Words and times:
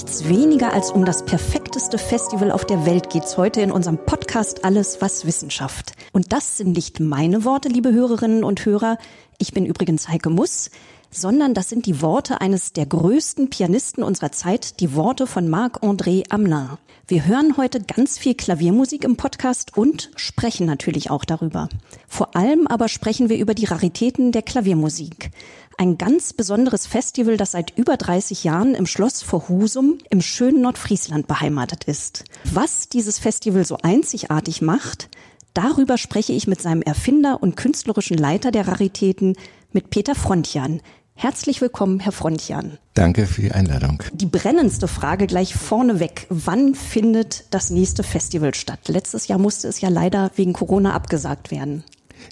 Nichts 0.00 0.26
weniger 0.26 0.72
als 0.72 0.90
um 0.90 1.04
das 1.04 1.26
perfekteste 1.26 1.98
Festival 1.98 2.52
auf 2.52 2.64
der 2.64 2.86
Welt 2.86 3.10
geht's 3.10 3.36
heute 3.36 3.60
in 3.60 3.70
unserem 3.70 3.98
Podcast 3.98 4.64
Alles, 4.64 5.02
was 5.02 5.26
Wissenschaft. 5.26 5.92
Und 6.14 6.32
das 6.32 6.56
sind 6.56 6.72
nicht 6.72 7.00
meine 7.00 7.44
Worte, 7.44 7.68
liebe 7.68 7.92
Hörerinnen 7.92 8.42
und 8.42 8.64
Hörer. 8.64 8.96
Ich 9.36 9.52
bin 9.52 9.66
übrigens 9.66 10.08
Heike 10.08 10.30
Muss 10.30 10.70
sondern 11.10 11.54
das 11.54 11.68
sind 11.68 11.86
die 11.86 12.00
Worte 12.00 12.40
eines 12.40 12.72
der 12.72 12.86
größten 12.86 13.50
Pianisten 13.50 14.04
unserer 14.04 14.32
Zeit, 14.32 14.80
die 14.80 14.94
Worte 14.94 15.26
von 15.26 15.48
Marc-André 15.48 16.30
Amelin. 16.30 16.78
Wir 17.08 17.26
hören 17.26 17.56
heute 17.56 17.80
ganz 17.80 18.18
viel 18.18 18.34
Klaviermusik 18.34 19.02
im 19.02 19.16
Podcast 19.16 19.76
und 19.76 20.12
sprechen 20.14 20.66
natürlich 20.66 21.10
auch 21.10 21.24
darüber. 21.24 21.68
Vor 22.06 22.36
allem 22.36 22.68
aber 22.68 22.88
sprechen 22.88 23.28
wir 23.28 23.38
über 23.38 23.54
die 23.54 23.64
Raritäten 23.64 24.30
der 24.30 24.42
Klaviermusik. 24.42 25.32
Ein 25.80 25.96
ganz 25.96 26.34
besonderes 26.34 26.86
Festival, 26.86 27.38
das 27.38 27.52
seit 27.52 27.74
über 27.78 27.96
30 27.96 28.44
Jahren 28.44 28.74
im 28.74 28.84
Schloss 28.84 29.22
vor 29.22 29.48
Husum 29.48 29.96
im 30.10 30.20
schönen 30.20 30.60
Nordfriesland 30.60 31.26
beheimatet 31.26 31.84
ist. 31.84 32.24
Was 32.44 32.90
dieses 32.90 33.18
Festival 33.18 33.64
so 33.64 33.78
einzigartig 33.82 34.60
macht, 34.60 35.08
darüber 35.54 35.96
spreche 35.96 36.34
ich 36.34 36.46
mit 36.46 36.60
seinem 36.60 36.82
Erfinder 36.82 37.42
und 37.42 37.56
künstlerischen 37.56 38.18
Leiter 38.18 38.50
der 38.50 38.68
Raritäten, 38.68 39.36
mit 39.72 39.88
Peter 39.88 40.14
Frontjan. 40.14 40.82
Herzlich 41.14 41.62
willkommen, 41.62 41.98
Herr 41.98 42.12
Frontjan. 42.12 42.76
Danke 42.92 43.24
für 43.26 43.40
die 43.40 43.52
Einladung. 43.52 44.02
Die 44.12 44.26
brennendste 44.26 44.86
Frage 44.86 45.26
gleich 45.26 45.54
vorneweg. 45.54 46.26
Wann 46.28 46.74
findet 46.74 47.46
das 47.52 47.70
nächste 47.70 48.02
Festival 48.02 48.52
statt? 48.52 48.80
Letztes 48.88 49.28
Jahr 49.28 49.38
musste 49.38 49.68
es 49.68 49.80
ja 49.80 49.88
leider 49.88 50.30
wegen 50.34 50.52
Corona 50.52 50.92
abgesagt 50.92 51.50
werden. 51.50 51.84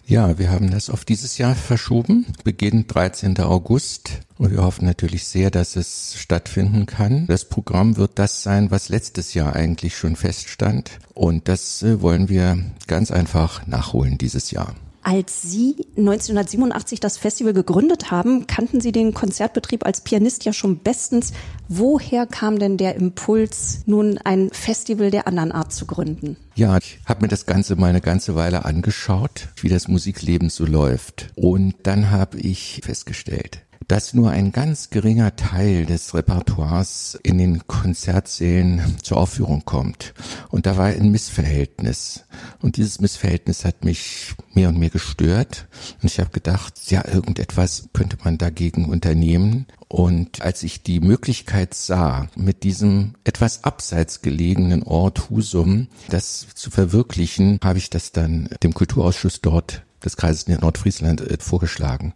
Ja, 0.06 0.39
wir 0.39 0.50
haben 0.50 0.70
das 0.70 0.91
auf 0.91 1.05
dieses 1.05 1.39
Jahr 1.39 1.55
verschoben, 1.55 2.27
Beginn 2.44 2.86
13. 2.86 3.39
August. 3.41 4.20
Und 4.39 4.53
wir 4.53 4.62
hoffen 4.62 4.86
natürlich 4.86 5.27
sehr, 5.27 5.50
dass 5.50 5.77
es 5.77 6.14
stattfinden 6.17 6.86
kann. 6.86 7.27
Das 7.27 7.44
Programm 7.44 7.97
wird 7.97 8.19
das 8.19 8.42
sein, 8.42 8.70
was 8.70 8.89
letztes 8.89 9.34
Jahr 9.34 9.55
eigentlich 9.55 9.97
schon 9.97 10.16
feststand. 10.16 10.92
Und 11.14 11.48
das 11.48 11.83
äh, 11.83 12.00
wollen 12.00 12.28
wir 12.28 12.59
ganz 12.86 13.11
einfach 13.11 13.66
nachholen 13.66 14.16
dieses 14.16 14.50
Jahr. 14.50 14.75
Als 15.09 15.41
Sie 15.41 15.75
1987 15.97 17.01
das 17.01 17.17
Festival 17.17 17.55
gegründet 17.55 18.11
haben, 18.11 18.47
kannten 18.47 18.83
Sie 18.83 18.92
den 18.92 19.15
Konzertbetrieb 19.15 19.87
als 19.87 20.03
Pianist 20.03 20.45
ja 20.45 20.53
schon 20.53 20.81
bestens. 20.81 21.33
Woher 21.67 22.27
kam 22.27 22.59
denn 22.59 22.77
der 22.77 22.95
Impuls, 22.97 23.84
nun 23.87 24.19
ein 24.19 24.50
Festival 24.53 25.11
der 25.11 25.27
anderen 25.27 25.50
Art 25.50 25.73
zu 25.73 25.87
gründen? 25.87 26.37
Ja, 26.56 26.77
ich 26.77 27.00
habe 27.06 27.23
mir 27.23 27.28
das 27.28 27.47
Ganze 27.47 27.75
mal 27.77 27.87
eine 27.87 28.03
ganze 28.03 28.34
Weile 28.34 28.67
angeschaut, 28.67 29.48
wie 29.56 29.70
das 29.70 29.89
Musikleben 29.89 30.50
so 30.50 30.67
läuft. 30.67 31.31
Und 31.37 31.75
dann 31.84 32.11
habe 32.11 32.39
ich 32.39 32.83
festgestellt, 32.84 33.62
dass 33.89 34.12
nur 34.12 34.31
ein 34.31 34.53
ganz 34.53 34.91
geringer 34.91 35.34
Teil 35.34 35.86
des 35.86 36.14
Repertoires 36.14 37.19
in 37.22 37.39
den 37.39 37.67
Konzertsälen 37.67 38.97
zur 39.03 39.17
Aufführung 39.17 39.64
kommt. 39.64 40.12
Und 40.50 40.67
da 40.67 40.77
war 40.77 40.86
ein 40.86 41.11
Missverhältnis. 41.11 42.25
Und 42.61 42.77
dieses 42.77 43.00
Missverhältnis 43.00 43.64
hat 43.64 43.84
mich 43.84 44.34
mehr 44.53 44.69
und 44.69 44.78
mehr 44.78 44.91
gestört. 44.91 45.69
Und 46.03 46.11
ich 46.11 46.20
habe 46.20 46.31
gedacht, 46.31 46.75
ja, 46.91 47.03
irgendetwas 47.09 47.89
könnte 47.94 48.19
man 48.22 48.36
dagegen 48.36 48.84
unternehmen. 48.91 49.66
Und 49.89 50.42
als 50.42 50.62
ich 50.62 50.83
die 50.83 51.00
Möglichkeit 51.00 51.72
sah, 51.72 52.28
mit 52.36 52.64
diesem 52.64 53.14
etwas 53.25 53.64
abseits 53.64 54.20
gelegenen 54.20 54.82
Ort 54.82 55.31
Husum 55.31 55.88
das 56.10 56.47
zu 56.54 56.71
verwirklichen, 56.71 57.59
habe 57.65 57.78
ich 57.78 57.88
das 57.88 58.12
dann 58.12 58.50
dem 58.62 58.75
Kulturausschuss 58.75 59.41
dort 59.41 59.82
des 60.04 60.16
Kreises 60.16 60.47
Nordfriesland 60.47 61.21
äh, 61.22 61.38
vorgeschlagen 61.41 62.15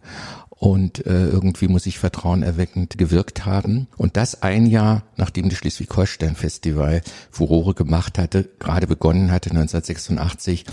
und 0.63 1.05
äh, 1.05 1.27
irgendwie 1.27 1.67
muss 1.67 1.85
ich 1.87 1.99
vertrauenerweckend 1.99 2.97
gewirkt 2.97 3.45
haben. 3.45 3.87
Und 3.97 4.15
das 4.15 4.43
ein 4.43 4.65
Jahr, 4.65 5.03
nachdem 5.17 5.49
das 5.49 5.57
Schleswig-Holstein-Festival 5.57 7.01
Furore 7.31 7.73
gemacht 7.73 8.17
hatte, 8.17 8.47
gerade 8.59 8.87
begonnen 8.87 9.29
hatte 9.29 9.49
1986. 9.49 10.63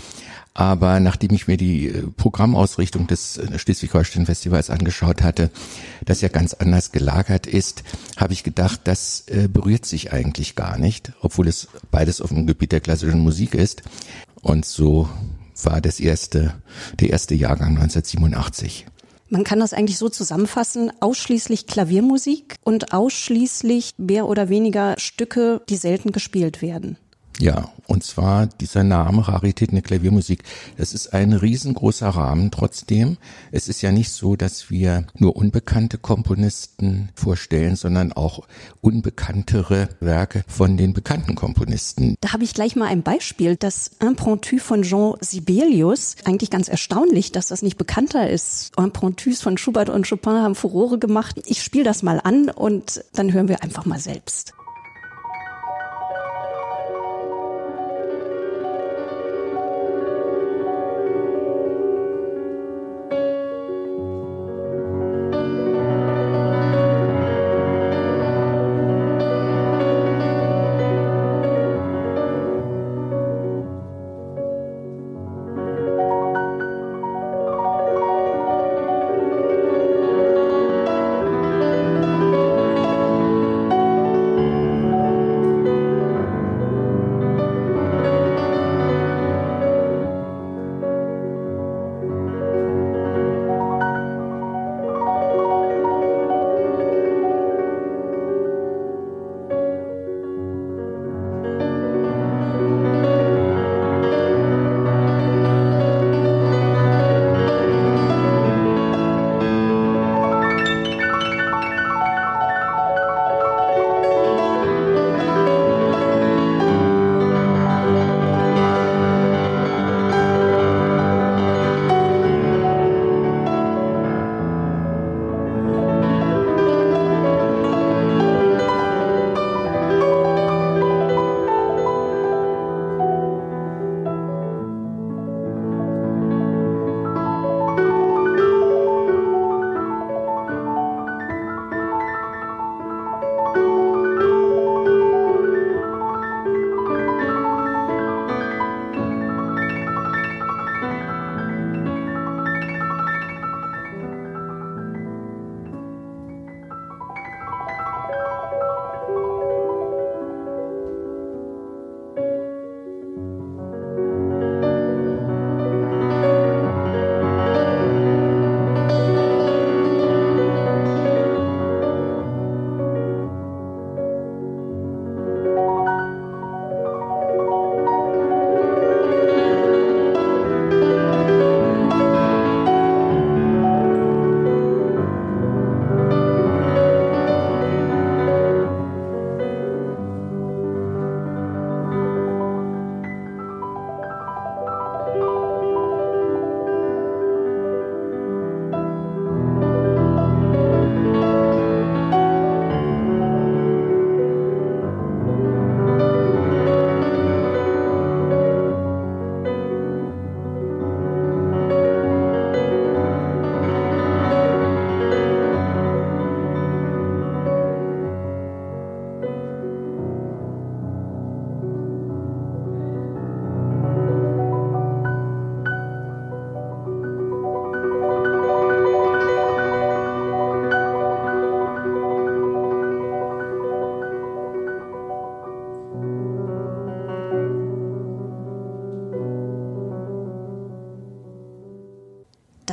Aber 0.53 1.01
nachdem 1.01 1.33
ich 1.33 1.49
mir 1.49 1.57
die 1.57 1.89
äh, 1.89 2.03
Programmausrichtung 2.15 3.07
des 3.07 3.35
äh, 3.35 3.59
Schleswig-Holstein-Festivals 3.59 4.69
angeschaut 4.69 5.23
hatte, 5.23 5.51
das 6.05 6.21
ja 6.21 6.29
ganz 6.29 6.53
anders 6.53 6.93
gelagert 6.93 7.45
ist, 7.45 7.83
habe 8.15 8.31
ich 8.31 8.45
gedacht, 8.45 8.79
das 8.85 9.25
äh, 9.27 9.49
berührt 9.49 9.85
sich 9.85 10.13
eigentlich 10.13 10.55
gar 10.55 10.77
nicht, 10.77 11.11
obwohl 11.19 11.49
es 11.49 11.67
beides 11.91 12.21
auf 12.21 12.29
dem 12.29 12.47
Gebiet 12.47 12.71
der 12.71 12.79
klassischen 12.79 13.19
Musik 13.19 13.55
ist. 13.55 13.83
Und 14.41 14.63
so 14.63 15.09
war 15.61 15.81
das 15.81 15.99
erste, 15.99 16.53
der 17.01 17.09
erste 17.09 17.35
Jahrgang 17.35 17.71
1987. 17.71 18.85
Man 19.33 19.45
kann 19.45 19.61
das 19.61 19.71
eigentlich 19.71 19.97
so 19.97 20.09
zusammenfassen, 20.09 20.91
ausschließlich 20.99 21.65
Klaviermusik 21.65 22.55
und 22.65 22.91
ausschließlich 22.93 23.93
mehr 23.97 24.27
oder 24.27 24.49
weniger 24.49 24.95
Stücke, 24.97 25.61
die 25.69 25.77
selten 25.77 26.11
gespielt 26.11 26.61
werden. 26.61 26.97
Ja, 27.39 27.71
und 27.87 28.03
zwar 28.03 28.45
dieser 28.45 28.83
Name 28.83 29.27
Rarität 29.27 29.69
in 29.69 29.75
der 29.75 29.83
Klaviermusik. 29.83 30.43
Das 30.77 30.93
ist 30.93 31.13
ein 31.13 31.33
riesengroßer 31.33 32.07
Rahmen 32.07 32.51
trotzdem. 32.51 33.17
Es 33.51 33.67
ist 33.67 33.81
ja 33.81 33.91
nicht 33.91 34.11
so, 34.11 34.35
dass 34.35 34.69
wir 34.69 35.07
nur 35.17 35.35
unbekannte 35.35 35.97
Komponisten 35.97 37.09
vorstellen, 37.15 37.75
sondern 37.75 38.13
auch 38.13 38.47
unbekanntere 38.79 39.89
Werke 39.99 40.43
von 40.47 40.77
den 40.77 40.93
bekannten 40.93 41.35
Komponisten. 41.35 42.15
Da 42.21 42.31
habe 42.33 42.43
ich 42.43 42.53
gleich 42.53 42.75
mal 42.75 42.87
ein 42.87 43.03
Beispiel. 43.03 43.55
Das 43.55 43.91
Impromptu 43.99 44.59
von 44.59 44.83
Jean 44.83 45.15
Sibelius. 45.19 46.15
Eigentlich 46.23 46.49
ganz 46.49 46.69
erstaunlich, 46.69 47.31
dass 47.31 47.47
das 47.47 47.61
nicht 47.61 47.77
bekannter 47.77 48.29
ist. 48.29 48.71
Impromptus 48.77 49.41
von 49.41 49.57
Schubert 49.57 49.89
und 49.89 50.07
Chopin 50.07 50.33
haben 50.33 50.55
Furore 50.55 50.99
gemacht. 50.99 51.41
Ich 51.45 51.63
spiele 51.63 51.83
das 51.83 52.03
mal 52.03 52.21
an 52.23 52.49
und 52.49 53.03
dann 53.13 53.33
hören 53.33 53.47
wir 53.47 53.63
einfach 53.63 53.85
mal 53.85 53.99
selbst. 53.99 54.53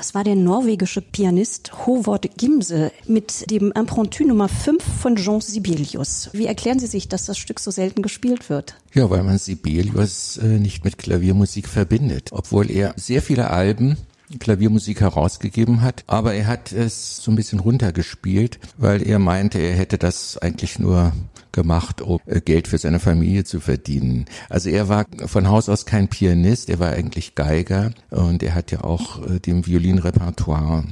Das 0.08 0.14
war 0.14 0.24
der 0.24 0.36
norwegische 0.36 1.02
Pianist 1.02 1.86
Hovard 1.86 2.38
Gimse 2.38 2.92
mit 3.06 3.50
dem 3.50 3.72
Impromptu 3.72 4.24
Nummer 4.24 4.48
5 4.48 4.82
von 4.82 5.16
Jean 5.16 5.42
Sibelius. 5.42 6.30
Wie 6.32 6.46
erklären 6.46 6.78
Sie 6.78 6.86
sich, 6.86 7.08
dass 7.08 7.26
das 7.26 7.36
Stück 7.36 7.60
so 7.60 7.70
selten 7.70 8.00
gespielt 8.00 8.48
wird? 8.48 8.76
Ja, 8.94 9.10
weil 9.10 9.22
man 9.22 9.36
Sibelius 9.36 10.38
äh, 10.38 10.46
nicht 10.46 10.82
mit 10.82 10.96
Klaviermusik 10.96 11.68
verbindet, 11.68 12.30
obwohl 12.32 12.70
er 12.70 12.94
sehr 12.96 13.20
viele 13.20 13.50
Alben 13.50 13.98
Klaviermusik 14.38 15.00
herausgegeben 15.00 15.82
hat, 15.82 16.04
aber 16.06 16.34
er 16.34 16.46
hat 16.46 16.72
es 16.72 17.18
so 17.18 17.30
ein 17.30 17.36
bisschen 17.36 17.60
runtergespielt, 17.60 18.58
weil 18.76 19.02
er 19.06 19.18
meinte, 19.18 19.58
er 19.58 19.74
hätte 19.74 19.98
das 19.98 20.38
eigentlich 20.38 20.78
nur 20.78 21.12
gemacht, 21.52 22.02
um 22.02 22.20
äh, 22.26 22.40
Geld 22.40 22.68
für 22.68 22.78
seine 22.78 23.00
Familie 23.00 23.44
zu 23.44 23.60
verdienen. 23.60 24.26
Also 24.48 24.68
er 24.68 24.88
war 24.88 25.06
von 25.26 25.48
Haus 25.48 25.68
aus 25.68 25.86
kein 25.86 26.08
Pianist, 26.08 26.70
er 26.70 26.78
war 26.78 26.90
eigentlich 26.90 27.34
Geiger 27.34 27.92
und 28.10 28.42
er 28.42 28.54
hat 28.54 28.70
ja 28.70 28.84
auch 28.84 29.26
äh, 29.26 29.40
dem 29.40 29.66
Violinrepertoire 29.66 30.84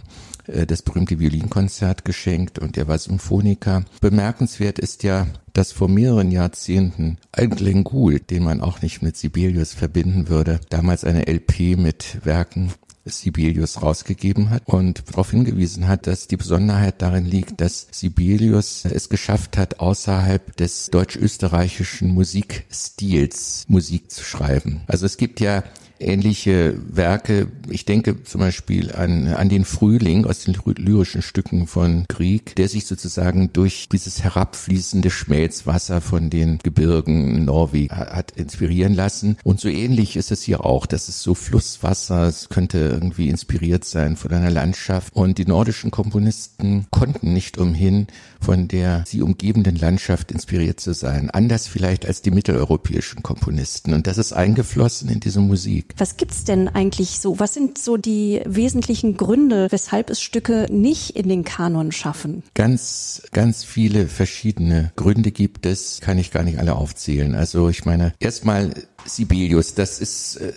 äh, 0.47 0.67
das 0.67 0.83
berühmte 0.83 1.19
Violinkonzert 1.19 2.05
geschenkt 2.05 2.59
und 2.59 2.77
er 2.77 2.89
war 2.89 2.99
Symphoniker. 2.99 3.85
Bemerkenswert 4.01 4.79
ist 4.79 5.03
ja, 5.03 5.27
dass 5.53 5.73
vor 5.73 5.89
mehreren 5.89 6.31
Jahrzehnten 6.31 7.19
ein 7.33 7.51
Glenn 7.51 7.85
Gould, 7.85 8.31
den 8.31 8.45
man 8.45 8.61
auch 8.61 8.83
nicht 8.83 9.03
mit 9.03 9.17
Sibelius 9.17 9.73
verbinden 9.73 10.29
würde, 10.29 10.61
damals 10.69 11.05
eine 11.05 11.27
LP 11.27 11.77
mit 11.79 12.25
Werken 12.25 12.73
Sibelius 13.07 13.83
rausgegeben 13.83 14.51
hat 14.51 14.63
und 14.67 15.09
darauf 15.09 15.31
hingewiesen 15.31 15.89
hat, 15.89 16.07
dass 16.07 16.27
die 16.29 16.37
Besonderheit 16.37 17.01
darin 17.03 17.25
liegt, 17.25 17.61
dass 17.61 17.87
Sibelius 17.91 18.85
es 18.85 19.09
geschafft 19.09 19.57
hat, 19.57 19.81
außerhalb 19.81 20.57
des 20.57 20.91
deutsch-österreichischen 20.91 22.13
Musikstils 22.13 23.65
Musik 23.69 24.11
zu 24.11 24.25
schreiben. 24.25 24.83
Also 24.87 25.07
es 25.07 25.17
gibt 25.17 25.41
ja 25.41 25.63
ähnliche 25.99 26.77
Werke. 26.89 27.49
Ich 27.69 27.85
denke 27.85 28.23
zum 28.23 28.41
Beispiel 28.41 28.93
an, 28.93 29.29
an 29.29 29.49
den 29.49 29.65
Frühling 29.65 30.27
aus 30.27 30.45
den 30.45 30.57
lyrischen 30.77 31.23
Stücken 31.23 31.67
von 31.67 32.05
Grieg, 32.09 32.57
der 32.57 32.69
sich 32.69 32.87
sozusagen 32.87 33.53
durch 33.53 33.89
dieses 33.91 34.23
herabfließende 34.23 35.11
Schmelzwasser 35.11 36.01
von 36.01 36.31
den 36.31 36.59
Gebirgen 36.63 37.45
Norwegen 37.45 37.97
hat 37.97 38.33
inspirieren 38.33 38.95
lassen. 38.95 39.37
Und 39.45 39.61
so 39.61 39.69
ähnlich 39.69 40.17
ist 40.17 40.31
es 40.31 40.43
hier 40.43 40.65
auch. 40.65 40.87
Das 40.87 41.09
ist 41.09 41.23
so 41.23 41.35
Flusswasser. 41.35 42.25
Es 42.25 42.49
könnte 42.49 42.79
irgendwie 42.79 43.29
inspiriert 43.29 43.85
sein 43.85 44.17
von 44.17 44.33
einer 44.33 44.51
Landschaft. 44.51 45.15
Und 45.15 45.39
die 45.39 45.47
nordischen 45.47 45.91
Komponisten 45.91 46.87
konnten 46.91 47.33
nicht 47.33 47.59
umhin, 47.59 48.07
von 48.41 48.69
der 48.69 49.05
sie 49.07 49.23
umgebenden 49.23 49.77
Landschaft 49.77 50.31
inspiriert 50.33 50.81
zu 50.81 50.93
sein. 50.95 51.31
Anders 51.31 51.67
vielleicht 51.67 52.07
als 52.07 52.23
die 52.23 52.31
mitteleuropäischen 52.31 53.23
Komponisten. 53.23 53.93
Und 53.93 54.07
das 54.07 54.19
ist 54.19 54.33
eingeflossen 54.33 55.09
in 55.09 55.21
diese 55.21 55.41
Musik. 55.41 55.86
Musik. 55.87 55.99
Was 55.99 56.17
gibt's 56.17 56.45
denn 56.45 56.69
eigentlich 56.69 57.19
so? 57.19 57.39
Was 57.39 57.55
sind 57.55 57.79
so 57.79 57.97
die 57.97 58.43
wesentlichen 58.45 59.17
Gründe, 59.17 59.69
weshalb 59.71 60.11
es 60.11 60.21
Stücke 60.21 60.67
nicht 60.71 61.17
in 61.17 61.29
den 61.29 61.45
Kanon 61.45 61.93
schaffen? 61.93 62.43
Ganz, 62.55 63.23
ganz 63.33 63.65
viele 63.65 64.07
verschiedene 64.07 64.93
Gründe 64.97 65.31
gibt 65.31 65.67
es, 65.67 66.01
kann 66.01 66.19
ich 66.19 66.31
gar 66.31 66.43
nicht 66.43 66.59
alle 66.59 66.75
aufzählen. 66.75 67.35
Also 67.35 67.69
ich 67.69 67.85
meine, 67.85 68.13
erstmal 68.19 68.75
Sibelius, 69.05 69.75
das 69.75 70.01
ist 70.01 70.37
äh, 70.37 70.53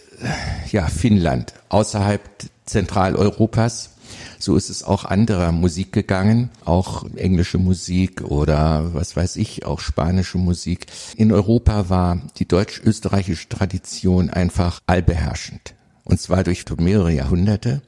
ja 0.71 0.87
Finnland, 0.87 1.53
außerhalb 1.69 2.21
Zentraleuropas. 2.65 3.91
So 4.41 4.55
ist 4.55 4.69
es 4.69 4.83
auch 4.83 5.03
anderer 5.03 5.51
Musik 5.51 5.91
gegangen, 5.91 6.49
auch 6.63 7.03
englische 7.15 7.57
Musik 7.57 8.21
oder 8.21 8.93
was 8.93 9.17
weiß 9.17 9.35
ich, 9.35 9.65
auch 9.65 9.81
spanische 9.81 10.37
Musik. 10.37 10.85
In 11.17 11.33
Europa 11.33 11.89
war 11.89 12.21
die 12.37 12.47
deutsch-österreichische 12.47 13.49
Tradition 13.49 14.29
einfach 14.29 14.79
allbeherrschend. 14.87 15.75
Und 16.05 16.21
zwar 16.21 16.45
durch 16.45 16.63
mehrere 16.77 17.11
Jahrhunderte. 17.11 17.81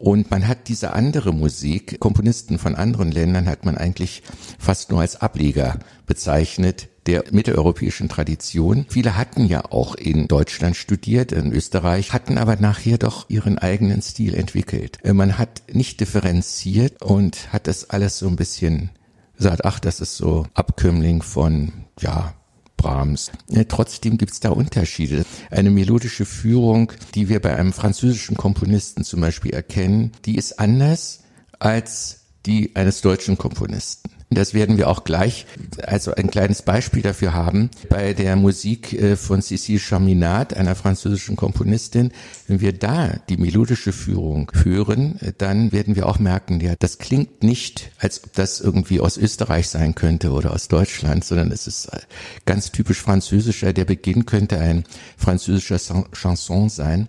Und 0.00 0.32
man 0.32 0.48
hat 0.48 0.66
diese 0.66 0.94
andere 0.94 1.32
Musik, 1.32 2.00
Komponisten 2.00 2.58
von 2.58 2.74
anderen 2.74 3.12
Ländern 3.12 3.46
hat 3.48 3.64
man 3.64 3.78
eigentlich 3.78 4.24
fast 4.58 4.90
nur 4.90 5.00
als 5.00 5.20
Ableger 5.20 5.78
bezeichnet 6.06 6.88
der 7.08 7.24
mitteleuropäischen 7.30 8.10
Tradition. 8.10 8.84
Viele 8.90 9.16
hatten 9.16 9.46
ja 9.46 9.64
auch 9.64 9.94
in 9.94 10.28
Deutschland 10.28 10.76
studiert, 10.76 11.32
in 11.32 11.52
Österreich, 11.52 12.12
hatten 12.12 12.36
aber 12.36 12.56
nachher 12.56 12.98
doch 12.98 13.30
ihren 13.30 13.58
eigenen 13.58 14.02
Stil 14.02 14.34
entwickelt. 14.34 14.98
Äh, 15.02 15.14
man 15.14 15.38
hat 15.38 15.62
nicht 15.72 16.00
differenziert 16.00 17.02
und 17.02 17.50
hat 17.50 17.66
das 17.66 17.88
alles 17.88 18.18
so 18.18 18.28
ein 18.28 18.36
bisschen 18.36 18.90
gesagt, 19.36 19.64
ach, 19.64 19.80
das 19.80 20.00
ist 20.00 20.16
so 20.16 20.46
Abkömmling 20.52 21.22
von, 21.22 21.72
ja, 21.98 22.34
Brahms. 22.76 23.32
Ja, 23.48 23.64
trotzdem 23.64 24.18
gibt's 24.18 24.40
da 24.40 24.50
Unterschiede. 24.50 25.24
Eine 25.50 25.70
melodische 25.70 26.26
Führung, 26.26 26.92
die 27.14 27.28
wir 27.28 27.40
bei 27.40 27.56
einem 27.56 27.72
französischen 27.72 28.36
Komponisten 28.36 29.02
zum 29.02 29.20
Beispiel 29.20 29.52
erkennen, 29.52 30.12
die 30.26 30.36
ist 30.36 30.60
anders 30.60 31.20
als 31.58 32.26
die 32.46 32.76
eines 32.76 33.00
deutschen 33.00 33.36
Komponisten. 33.36 34.10
Das 34.30 34.52
werden 34.52 34.76
wir 34.76 34.88
auch 34.88 35.04
gleich, 35.04 35.46
also 35.82 36.14
ein 36.14 36.30
kleines 36.30 36.60
Beispiel 36.60 37.00
dafür 37.00 37.32
haben, 37.32 37.70
bei 37.88 38.12
der 38.12 38.36
Musik 38.36 38.92
äh, 38.92 39.16
von 39.16 39.40
Cécile 39.40 39.78
Chaminade, 39.80 40.54
einer 40.56 40.74
französischen 40.74 41.34
Komponistin. 41.34 42.12
Wenn 42.46 42.60
wir 42.60 42.74
da 42.74 43.14
die 43.30 43.38
melodische 43.38 43.92
Führung 43.92 44.52
hören, 44.64 45.18
äh, 45.20 45.32
dann 45.36 45.72
werden 45.72 45.96
wir 45.96 46.06
auch 46.06 46.18
merken, 46.18 46.60
ja, 46.60 46.74
das 46.78 46.98
klingt 46.98 47.42
nicht, 47.42 47.90
als 47.98 48.22
ob 48.22 48.34
das 48.34 48.60
irgendwie 48.60 49.00
aus 49.00 49.16
Österreich 49.16 49.68
sein 49.68 49.94
könnte 49.94 50.30
oder 50.32 50.52
aus 50.52 50.68
Deutschland, 50.68 51.24
sondern 51.24 51.50
es 51.50 51.66
ist 51.66 51.86
äh, 51.86 52.00
ganz 52.44 52.70
typisch 52.70 53.00
französischer. 53.00 53.72
Der 53.72 53.86
Beginn 53.86 54.26
könnte 54.26 54.58
ein 54.58 54.84
französischer 55.16 55.78
Chanson 56.12 56.68
sein. 56.68 57.08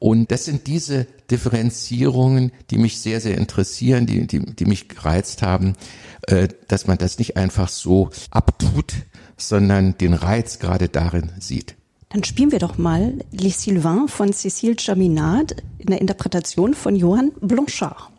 Und 0.00 0.32
das 0.32 0.46
sind 0.46 0.66
diese 0.66 1.06
Differenzierungen, 1.30 2.52
die 2.70 2.78
mich 2.78 3.00
sehr, 3.00 3.20
sehr 3.20 3.36
interessieren, 3.36 4.06
die, 4.06 4.26
die, 4.26 4.40
die 4.40 4.64
mich 4.64 4.88
gereizt 4.88 5.42
haben, 5.42 5.74
äh, 6.22 6.48
dass 6.68 6.86
man 6.86 6.96
das 6.96 7.18
nicht 7.18 7.36
einfach 7.36 7.68
so 7.68 8.08
abtut, 8.30 8.94
sondern 9.36 9.98
den 9.98 10.14
Reiz 10.14 10.58
gerade 10.58 10.88
darin 10.88 11.30
sieht. 11.38 11.76
Dann 12.08 12.24
spielen 12.24 12.50
wir 12.50 12.58
doch 12.58 12.78
mal 12.78 13.18
Les 13.30 13.62
Sylvains 13.62 14.10
von 14.10 14.32
Cécile 14.32 14.80
Chaminade 14.80 15.56
in 15.78 15.86
der 15.86 16.00
Interpretation 16.00 16.72
von 16.72 16.96
Johann 16.96 17.32
Blanchard. 17.40 18.10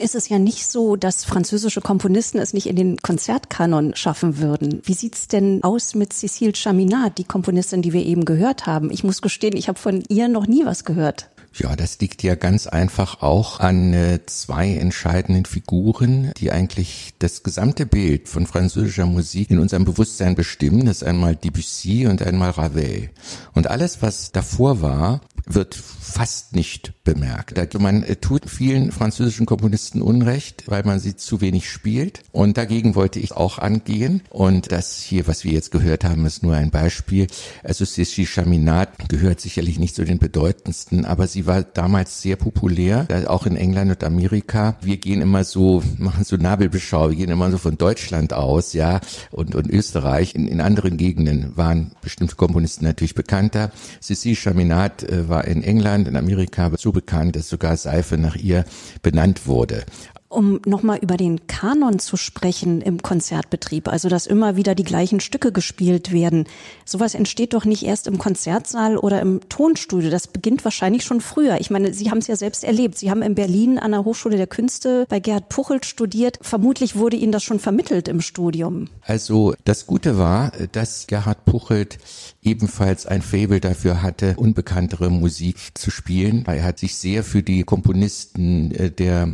Ist 0.00 0.14
es 0.14 0.28
ja 0.28 0.38
nicht 0.38 0.66
so, 0.66 0.96
dass 0.96 1.24
französische 1.24 1.80
Komponisten 1.80 2.38
es 2.38 2.52
nicht 2.52 2.66
in 2.66 2.76
den 2.76 2.96
Konzertkanon 2.96 3.94
schaffen 3.94 4.38
würden. 4.38 4.80
Wie 4.84 4.94
sieht's 4.94 5.28
denn 5.28 5.62
aus 5.62 5.94
mit 5.94 6.12
Cécile 6.12 6.56
Chaminade, 6.56 7.14
die 7.18 7.24
Komponistin, 7.24 7.82
die 7.82 7.92
wir 7.92 8.04
eben 8.04 8.24
gehört 8.24 8.66
haben? 8.66 8.90
Ich 8.90 9.04
muss 9.04 9.22
gestehen, 9.22 9.56
ich 9.56 9.68
habe 9.68 9.78
von 9.78 10.02
ihr 10.08 10.28
noch 10.28 10.46
nie 10.46 10.64
was 10.64 10.84
gehört. 10.84 11.30
Ja, 11.54 11.74
das 11.74 11.98
liegt 11.98 12.22
ja 12.22 12.36
ganz 12.36 12.68
einfach 12.68 13.22
auch 13.22 13.58
an 13.58 13.92
äh, 13.92 14.20
zwei 14.26 14.74
entscheidenden 14.74 15.44
Figuren, 15.44 16.32
die 16.36 16.52
eigentlich 16.52 17.14
das 17.18 17.42
gesamte 17.42 17.86
Bild 17.86 18.28
von 18.28 18.46
französischer 18.46 19.06
Musik 19.06 19.50
in 19.50 19.58
unserem 19.58 19.84
Bewusstsein 19.84 20.36
bestimmen. 20.36 20.86
Das 20.86 20.98
ist 20.98 21.04
einmal 21.04 21.34
Debussy 21.34 22.06
und 22.06 22.22
einmal 22.22 22.50
Ravel. 22.50 23.10
Und 23.52 23.66
alles, 23.66 24.00
was 24.00 24.30
davor 24.30 24.80
war, 24.80 25.22
wird 25.46 25.74
fast 25.74 26.54
nicht 26.54 26.92
bemerkt. 27.14 27.78
Man 27.78 28.02
äh, 28.02 28.16
tut 28.16 28.48
vielen 28.48 28.92
französischen 28.92 29.46
Komponisten 29.46 30.02
Unrecht, 30.02 30.64
weil 30.66 30.84
man 30.84 31.00
sie 31.00 31.16
zu 31.16 31.40
wenig 31.40 31.68
spielt. 31.68 32.22
Und 32.32 32.56
dagegen 32.56 32.94
wollte 32.94 33.18
ich 33.18 33.32
auch 33.32 33.58
angehen. 33.58 34.22
Und 34.30 34.70
das 34.72 35.00
hier, 35.00 35.26
was 35.26 35.44
wir 35.44 35.52
jetzt 35.52 35.70
gehört 35.70 36.04
haben, 36.04 36.24
ist 36.26 36.42
nur 36.42 36.54
ein 36.54 36.70
Beispiel. 36.70 37.26
Also 37.64 37.84
Cécile 37.84 38.26
Chaminade 38.26 38.92
gehört 39.08 39.40
sicherlich 39.40 39.78
nicht 39.78 39.94
zu 39.94 40.04
den 40.04 40.18
bedeutendsten, 40.18 41.04
aber 41.04 41.26
sie 41.26 41.46
war 41.46 41.62
damals 41.62 42.22
sehr 42.22 42.36
populär, 42.36 43.06
auch 43.26 43.46
in 43.46 43.56
England 43.56 43.90
und 43.90 44.04
Amerika. 44.04 44.76
Wir 44.82 44.98
gehen 44.98 45.20
immer 45.20 45.44
so, 45.44 45.82
machen 45.98 46.24
so 46.24 46.36
Nabelbeschau, 46.36 47.10
wir 47.10 47.16
gehen 47.16 47.30
immer 47.30 47.50
so 47.50 47.58
von 47.58 47.76
Deutschland 47.76 48.32
aus, 48.32 48.72
ja, 48.72 49.00
und, 49.30 49.54
und 49.54 49.68
Österreich. 49.68 50.34
In, 50.34 50.46
in 50.46 50.60
anderen 50.60 50.96
Gegenden 50.96 51.56
waren 51.56 51.92
bestimmte 52.02 52.36
Komponisten 52.36 52.84
natürlich 52.84 53.14
bekannter. 53.14 53.72
Cécile 54.02 54.36
Chaminade 54.36 55.08
äh, 55.08 55.28
war 55.28 55.44
in 55.44 55.62
England, 55.62 56.06
in 56.06 56.16
Amerika 56.16 56.70
so 56.76 56.92
bekannt, 57.00 57.34
dass 57.36 57.48
sogar 57.48 57.76
Seife 57.76 58.18
nach 58.18 58.36
ihr 58.36 58.64
benannt 59.02 59.46
wurde 59.46 59.84
um 60.30 60.60
nochmal 60.64 60.98
über 60.98 61.16
den 61.16 61.48
Kanon 61.48 61.98
zu 61.98 62.16
sprechen 62.16 62.80
im 62.80 63.02
Konzertbetrieb, 63.02 63.88
also 63.88 64.08
dass 64.08 64.26
immer 64.26 64.54
wieder 64.56 64.76
die 64.76 64.84
gleichen 64.84 65.18
Stücke 65.18 65.50
gespielt 65.50 66.12
werden. 66.12 66.44
Sowas 66.84 67.14
entsteht 67.14 67.52
doch 67.52 67.64
nicht 67.64 67.84
erst 67.84 68.06
im 68.06 68.16
Konzertsaal 68.16 68.96
oder 68.96 69.20
im 69.20 69.40
Tonstudio. 69.48 70.08
Das 70.08 70.28
beginnt 70.28 70.64
wahrscheinlich 70.64 71.02
schon 71.02 71.20
früher. 71.20 71.60
Ich 71.60 71.70
meine, 71.70 71.92
Sie 71.92 72.10
haben 72.10 72.18
es 72.18 72.28
ja 72.28 72.36
selbst 72.36 72.62
erlebt. 72.62 72.96
Sie 72.96 73.10
haben 73.10 73.22
in 73.22 73.34
Berlin 73.34 73.78
an 73.78 73.90
der 73.90 74.04
Hochschule 74.04 74.36
der 74.36 74.46
Künste 74.46 75.04
bei 75.08 75.18
Gerhard 75.18 75.48
Puchelt 75.48 75.84
studiert. 75.84 76.38
Vermutlich 76.40 76.94
wurde 76.94 77.16
Ihnen 77.16 77.32
das 77.32 77.42
schon 77.42 77.58
vermittelt 77.58 78.06
im 78.06 78.20
Studium. 78.20 78.86
Also 79.02 79.54
das 79.64 79.86
Gute 79.86 80.16
war, 80.16 80.52
dass 80.70 81.08
Gerhard 81.08 81.44
Puchelt 81.44 81.98
ebenfalls 82.40 83.04
ein 83.04 83.22
Faible 83.22 83.58
dafür 83.58 84.00
hatte, 84.00 84.34
unbekanntere 84.36 85.10
Musik 85.10 85.56
zu 85.74 85.90
spielen. 85.90 86.44
Er 86.46 86.62
hat 86.62 86.78
sich 86.78 86.94
sehr 86.94 87.24
für 87.24 87.42
die 87.42 87.64
Komponisten 87.64 88.70
äh, 88.70 88.90
der 88.92 89.28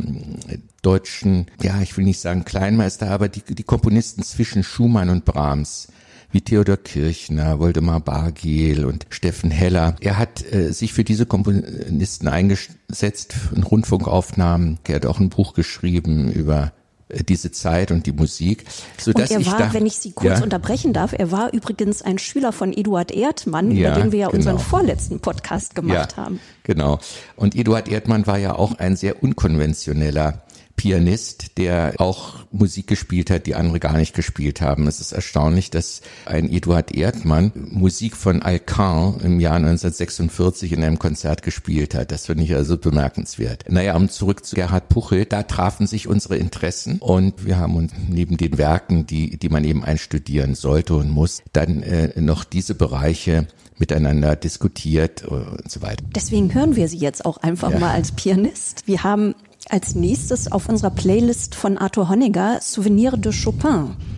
deutschen, 0.87 1.47
ja, 1.61 1.81
ich 1.81 1.97
will 1.97 2.05
nicht 2.05 2.21
sagen 2.21 2.45
Kleinmeister, 2.45 3.11
aber 3.11 3.27
die, 3.27 3.41
die 3.41 3.63
Komponisten 3.63 4.23
zwischen 4.23 4.63
Schumann 4.63 5.09
und 5.09 5.25
Brahms 5.25 5.89
wie 6.31 6.39
Theodor 6.39 6.77
Kirchner, 6.77 7.59
Woldemar 7.59 7.99
Bargiel 7.99 8.85
und 8.85 9.05
Steffen 9.09 9.51
Heller. 9.51 9.97
Er 9.99 10.17
hat 10.17 10.45
äh, 10.53 10.71
sich 10.71 10.93
für 10.93 11.03
diese 11.03 11.25
Komponisten 11.25 12.29
eingesetzt 12.29 13.35
in 13.53 13.63
Rundfunkaufnahmen. 13.63 14.79
Er 14.87 14.95
hat 14.95 15.05
auch 15.05 15.19
ein 15.19 15.29
Buch 15.29 15.53
geschrieben 15.53 16.31
über 16.31 16.71
äh, 17.09 17.23
diese 17.23 17.51
Zeit 17.51 17.91
und 17.91 18.05
die 18.05 18.13
Musik, 18.13 18.63
so 18.97 19.11
dass 19.11 19.31
und 19.31 19.45
er 19.45 19.51
war, 19.51 19.57
da, 19.57 19.73
wenn 19.73 19.85
ich 19.85 19.97
Sie 19.97 20.11
kurz 20.11 20.39
ja? 20.39 20.43
unterbrechen 20.43 20.93
darf, 20.93 21.11
er 21.11 21.31
war 21.31 21.53
übrigens 21.53 22.01
ein 22.01 22.17
Schüler 22.17 22.53
von 22.53 22.71
Eduard 22.71 23.11
Erdmann, 23.11 23.71
ja, 23.71 23.91
über 23.91 24.01
den 24.01 24.11
wir 24.13 24.19
ja 24.19 24.27
genau. 24.27 24.37
unseren 24.37 24.59
vorletzten 24.59 25.19
Podcast 25.19 25.75
gemacht 25.75 26.13
ja, 26.15 26.23
haben. 26.23 26.39
Genau. 26.63 26.99
Und 27.35 27.55
Eduard 27.55 27.89
Erdmann 27.89 28.25
war 28.25 28.37
ja 28.37 28.55
auch 28.55 28.79
ein 28.79 28.95
sehr 28.95 29.21
unkonventioneller 29.21 30.43
Pianist, 30.77 31.57
der 31.57 31.95
auch 31.97 32.35
Musik 32.51 32.87
gespielt 32.87 33.31
hat, 33.31 33.47
die 33.47 33.55
andere 33.55 33.79
gar 33.79 33.97
nicht 33.97 34.15
gespielt 34.15 34.61
haben. 34.61 34.87
Es 34.87 35.01
ist 35.01 35.11
erstaunlich, 35.11 35.71
dass 35.71 36.01
ein 36.25 36.49
Eduard 36.49 36.95
Erdmann 36.95 37.51
Musik 37.55 38.15
von 38.15 38.43
Alcan 38.43 39.19
im 39.21 39.39
Jahr 39.39 39.55
1946 39.55 40.73
in 40.73 40.83
einem 40.83 40.99
Konzert 40.99 41.41
gespielt 41.41 41.95
hat. 41.95 42.11
Das 42.11 42.27
finde 42.27 42.43
ich 42.43 42.53
also 42.53 42.77
bemerkenswert. 42.77 43.65
Naja, 43.67 43.95
um 43.95 44.07
zurück 44.07 44.45
zu 44.45 44.55
Gerhard 44.55 44.87
Puchel, 44.87 45.25
da 45.25 45.43
trafen 45.43 45.87
sich 45.87 46.07
unsere 46.07 46.37
Interessen 46.37 46.99
und 46.99 47.45
wir 47.45 47.57
haben 47.57 47.75
uns 47.75 47.91
neben 48.07 48.37
den 48.37 48.59
Werken, 48.59 49.07
die, 49.07 49.37
die 49.37 49.49
man 49.49 49.63
eben 49.63 49.83
einstudieren 49.83 50.53
sollte 50.53 50.93
und 50.93 51.09
muss, 51.09 51.41
dann 51.53 51.81
äh, 51.81 52.21
noch 52.21 52.43
diese 52.43 52.75
Bereiche 52.75 53.47
miteinander 53.79 54.35
diskutiert 54.35 55.23
und 55.25 55.69
so 55.69 55.81
weiter. 55.81 56.03
Deswegen 56.15 56.53
hören 56.53 56.75
wir 56.75 56.87
sie 56.87 56.97
jetzt 56.97 57.25
auch 57.25 57.37
einfach 57.37 57.71
ja. 57.71 57.79
mal 57.79 57.91
als 57.91 58.11
Pianist. 58.11 58.83
Wir 58.85 59.03
haben 59.03 59.35
als 59.69 59.95
nächstes 59.95 60.51
auf 60.51 60.69
unserer 60.69 60.91
Playlist 60.91 61.55
von 61.55 61.77
Arthur 61.77 62.09
Honegger 62.09 62.59
Souvenir 62.61 63.17
de 63.17 63.33
Chopin. 63.33 64.16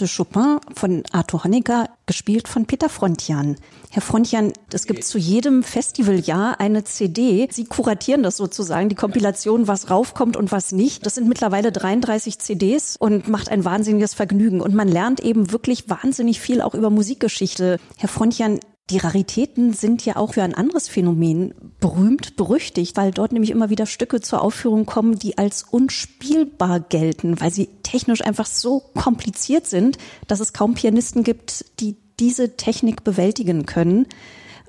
De 0.00 0.08
Chopin 0.08 0.58
von 0.74 1.02
Arthur 1.12 1.44
Honegger, 1.44 1.90
gespielt 2.06 2.48
von 2.48 2.66
Peter 2.66 2.88
Frontian. 2.88 3.56
Herr 3.90 4.02
Frontian, 4.02 4.52
es 4.72 4.86
gibt 4.86 5.04
zu 5.04 5.18
jedem 5.18 5.62
Festivaljahr 5.62 6.60
eine 6.60 6.84
CD. 6.84 7.48
Sie 7.50 7.64
kuratieren 7.64 8.22
das 8.22 8.36
sozusagen, 8.36 8.88
die 8.88 8.94
Kompilation, 8.94 9.68
was 9.68 9.90
raufkommt 9.90 10.36
und 10.36 10.52
was 10.52 10.72
nicht. 10.72 11.04
Das 11.04 11.14
sind 11.16 11.28
mittlerweile 11.28 11.72
33 11.72 12.38
CDs 12.38 12.96
und 12.96 13.28
macht 13.28 13.50
ein 13.50 13.64
wahnsinniges 13.64 14.14
Vergnügen. 14.14 14.60
Und 14.60 14.74
man 14.74 14.88
lernt 14.88 15.20
eben 15.20 15.52
wirklich 15.52 15.88
wahnsinnig 15.88 16.40
viel 16.40 16.62
auch 16.62 16.74
über 16.74 16.90
Musikgeschichte. 16.90 17.78
Herr 17.96 18.08
Frontian, 18.08 18.60
Die 18.90 18.96
Raritäten 18.96 19.74
sind 19.74 20.06
ja 20.06 20.16
auch 20.16 20.32
für 20.32 20.42
ein 20.42 20.54
anderes 20.54 20.88
Phänomen 20.88 21.52
berühmt, 21.78 22.36
berüchtigt, 22.36 22.96
weil 22.96 23.10
dort 23.10 23.32
nämlich 23.32 23.50
immer 23.50 23.68
wieder 23.68 23.84
Stücke 23.84 24.22
zur 24.22 24.40
Aufführung 24.40 24.86
kommen, 24.86 25.18
die 25.18 25.36
als 25.36 25.62
unspielbar 25.62 26.80
gelten, 26.80 27.38
weil 27.38 27.52
sie 27.52 27.68
technisch 27.88 28.22
einfach 28.22 28.46
so 28.46 28.80
kompliziert 28.94 29.66
sind, 29.66 29.96
dass 30.26 30.40
es 30.40 30.52
kaum 30.52 30.74
Pianisten 30.74 31.24
gibt, 31.24 31.64
die 31.80 31.96
diese 32.20 32.56
Technik 32.56 33.02
bewältigen 33.02 33.64
können. 33.64 34.06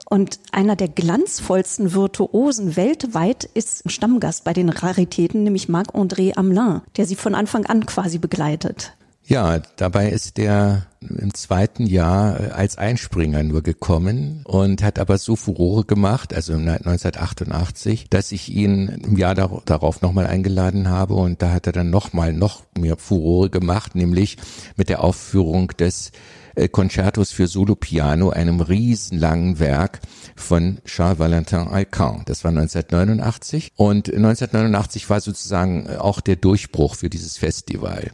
Und 0.09 0.39
einer 0.53 0.77
der 0.77 0.87
glanzvollsten 0.87 1.93
Virtuosen 1.93 2.77
weltweit 2.77 3.43
ist 3.43 3.91
Stammgast 3.91 4.45
bei 4.45 4.53
den 4.53 4.69
Raritäten, 4.69 5.43
nämlich 5.43 5.67
Marc-André 5.67 6.37
Amelin, 6.37 6.81
der 6.95 7.05
sie 7.05 7.15
von 7.15 7.35
Anfang 7.35 7.65
an 7.65 7.85
quasi 7.85 8.19
begleitet. 8.19 8.93
Ja, 9.29 9.61
dabei 9.75 10.09
ist 10.09 10.37
der 10.37 10.87
im 11.01 11.35
zweiten 11.35 11.85
Jahr 11.85 12.39
äh, 12.39 12.49
als 12.49 12.79
Einspringer 12.79 13.43
nur 13.43 13.61
gekommen 13.61 14.41
und 14.43 14.81
hat 14.81 14.97
aber 14.97 15.19
so 15.19 15.35
Furore 15.35 15.85
gemacht, 15.85 16.33
also 16.33 16.53
1988, 16.53 18.09
dass 18.09 18.31
ich 18.31 18.49
ihn 18.49 18.87
im 18.87 19.17
Jahr 19.17 19.35
darauf 19.35 20.01
nochmal 20.01 20.25
eingeladen 20.25 20.89
habe 20.89 21.13
und 21.13 21.43
da 21.43 21.51
hat 21.51 21.67
er 21.67 21.73
dann 21.73 21.91
nochmal 21.91 22.33
noch 22.33 22.63
mehr 22.75 22.97
Furore 22.97 23.51
gemacht, 23.51 23.93
nämlich 23.93 24.37
mit 24.77 24.89
der 24.89 25.03
Aufführung 25.03 25.67
des 25.77 26.11
äh, 26.55 26.67
Concertos 26.67 27.31
für 27.31 27.45
Solo 27.45 27.75
Piano, 27.75 28.31
einem 28.31 28.61
riesenlangen 28.61 29.59
Werk 29.59 29.99
von 30.35 30.79
Charles 30.85 31.19
Valentin 31.19 31.67
Alcan. 31.67 32.23
Das 32.25 32.43
war 32.43 32.49
1989 32.49 33.73
und 33.75 34.11
1989 34.11 35.07
war 35.07 35.21
sozusagen 35.21 35.87
auch 35.97 36.19
der 36.19 36.35
Durchbruch 36.35 36.95
für 36.95 37.11
dieses 37.11 37.37
Festival. 37.37 38.09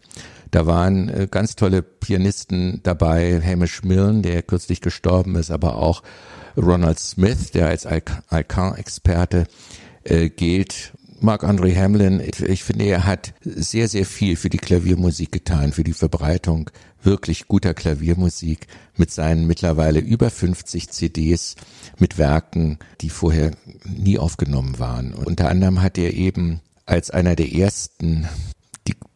Da 0.56 0.65
waren 0.65 1.10
äh, 1.10 1.28
ganz 1.30 1.58
tolle 1.58 1.82
Pianisten 1.82 2.80
dabei, 2.82 3.41
Hamish 3.41 3.84
Milne, 3.84 4.22
der 4.22 4.41
kürzlich 4.41 4.80
gestorben 4.80 5.36
ist, 5.36 5.52
aber 5.52 5.76
auch 5.76 6.02
Ronald 6.56 6.98
Smith, 6.98 7.52
der 7.52 7.68
als 7.68 7.86
Alcan-Experte 7.86 9.48
äh, 10.06 10.30
gilt. 10.30 10.94
Mark-André 11.20 11.76
Hamlin, 11.76 12.22
ich 12.48 12.63
finde, 12.63 12.86
er 12.86 13.04
hat 13.04 13.34
sehr, 13.41 13.89
sehr 13.89 14.06
viel 14.06 14.38
für 14.38 14.48
die 14.48 14.58
Klaviermusik 14.58 15.34
getan, 15.34 15.74
für 15.74 15.84
die 15.84 15.91
Verbreitung 15.91 16.70
wirklich 17.04 17.50
guter 17.50 17.74
Klaviermusik 17.74 18.68
mit 18.96 19.12
seinen 19.12 19.48
mittlerweile 19.48 20.00
über 20.00 20.30
50 20.30 20.89
CDs 20.89 21.56
mit 22.00 22.18
Werken, 22.18 22.80
die 23.02 23.10
vorher 23.10 23.52
nie 23.84 24.18
aufgenommen 24.18 24.80
waren. 24.80 25.13
Und 25.15 25.28
unter 25.28 25.50
anderem 25.50 25.82
hat 25.82 25.98
er 25.98 26.13
eben 26.13 26.62
als 26.86 27.12
einer 27.12 27.36
der 27.36 27.52
ersten 27.52 28.30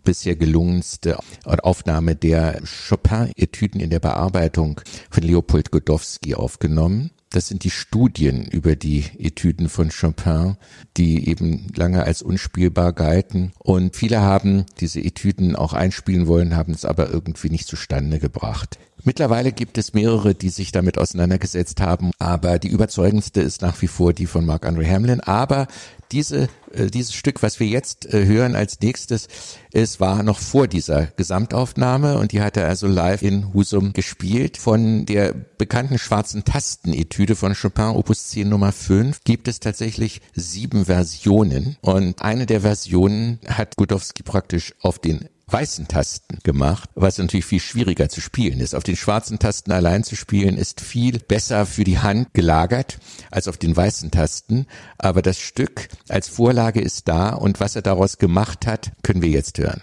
bisher 0.03 0.35
gelungenste 0.35 1.17
Aufnahme 1.45 2.15
der 2.15 2.61
Chopin-Etüden 2.87 3.79
in 3.79 3.89
der 3.89 3.99
Bearbeitung 3.99 4.81
von 5.09 5.23
Leopold 5.23 5.71
Godowski 5.71 6.35
aufgenommen. 6.35 7.11
Das 7.29 7.47
sind 7.47 7.63
die 7.63 7.69
Studien 7.69 8.45
über 8.45 8.75
die 8.75 9.05
Etüden 9.19 9.69
von 9.69 9.89
Chopin, 9.89 10.57
die 10.97 11.29
eben 11.29 11.67
lange 11.75 12.03
als 12.03 12.23
unspielbar 12.23 12.91
galten. 12.93 13.51
Und 13.59 13.95
viele 13.95 14.21
haben 14.21 14.65
diese 14.79 14.99
Etüden 14.99 15.55
auch 15.55 15.73
einspielen 15.73 16.25
wollen, 16.25 16.55
haben 16.55 16.73
es 16.73 16.85
aber 16.85 17.11
irgendwie 17.11 17.49
nicht 17.49 17.67
zustande 17.67 18.17
gebracht. 18.17 18.79
Mittlerweile 19.09 19.51
gibt 19.51 19.79
es 19.79 19.95
mehrere, 19.95 20.35
die 20.35 20.49
sich 20.49 20.71
damit 20.71 20.99
auseinandergesetzt 20.99 21.81
haben, 21.81 22.11
aber 22.19 22.59
die 22.59 22.67
überzeugendste 22.67 23.41
ist 23.41 23.63
nach 23.63 23.81
wie 23.81 23.87
vor 23.87 24.13
die 24.13 24.27
von 24.27 24.45
Mark 24.45 24.67
Andre 24.67 24.87
Hamlin. 24.87 25.19
Aber 25.19 25.65
diese, 26.11 26.47
äh, 26.71 26.91
dieses 26.93 27.15
Stück, 27.15 27.41
was 27.41 27.59
wir 27.59 27.65
jetzt 27.65 28.05
äh, 28.13 28.27
hören 28.27 28.55
als 28.55 28.79
nächstes, 28.81 29.27
es 29.73 29.99
war 29.99 30.21
noch 30.21 30.37
vor 30.37 30.67
dieser 30.67 31.07
Gesamtaufnahme 31.07 32.19
und 32.19 32.33
die 32.33 32.41
hat 32.41 32.55
er 32.55 32.67
also 32.67 32.85
live 32.85 33.23
in 33.23 33.51
Husum 33.51 33.93
gespielt. 33.93 34.57
Von 34.57 35.07
der 35.07 35.33
bekannten 35.33 35.97
schwarzen 35.97 36.43
Tastenetüde 36.43 37.35
von 37.35 37.55
Chopin 37.55 37.95
Opus 37.95 38.27
10 38.27 38.47
Nummer 38.47 38.71
5 38.71 39.23
gibt 39.23 39.47
es 39.47 39.59
tatsächlich 39.59 40.21
sieben 40.35 40.85
Versionen 40.85 41.77
und 41.81 42.21
eine 42.21 42.45
der 42.45 42.61
Versionen 42.61 43.39
hat 43.47 43.75
Gudowski 43.75 44.21
praktisch 44.21 44.75
auf 44.81 44.99
den 44.99 45.27
weißen 45.51 45.87
Tasten 45.87 46.39
gemacht, 46.43 46.89
was 46.95 47.17
natürlich 47.17 47.45
viel 47.45 47.59
schwieriger 47.59 48.09
zu 48.09 48.21
spielen 48.21 48.59
ist. 48.59 48.75
Auf 48.75 48.83
den 48.83 48.95
schwarzen 48.95 49.39
Tasten 49.39 49.71
allein 49.71 50.03
zu 50.03 50.15
spielen 50.15 50.57
ist 50.57 50.81
viel 50.81 51.19
besser 51.19 51.65
für 51.65 51.83
die 51.83 51.99
Hand 51.99 52.33
gelagert 52.33 52.99
als 53.31 53.47
auf 53.47 53.57
den 53.57 53.75
weißen 53.75 54.11
Tasten. 54.11 54.67
Aber 54.97 55.21
das 55.21 55.39
Stück 55.39 55.89
als 56.07 56.27
Vorlage 56.27 56.81
ist 56.81 57.07
da 57.07 57.29
und 57.29 57.59
was 57.59 57.75
er 57.75 57.81
daraus 57.81 58.17
gemacht 58.17 58.67
hat, 58.67 58.91
können 59.03 59.21
wir 59.21 59.29
jetzt 59.29 59.57
hören. 59.57 59.81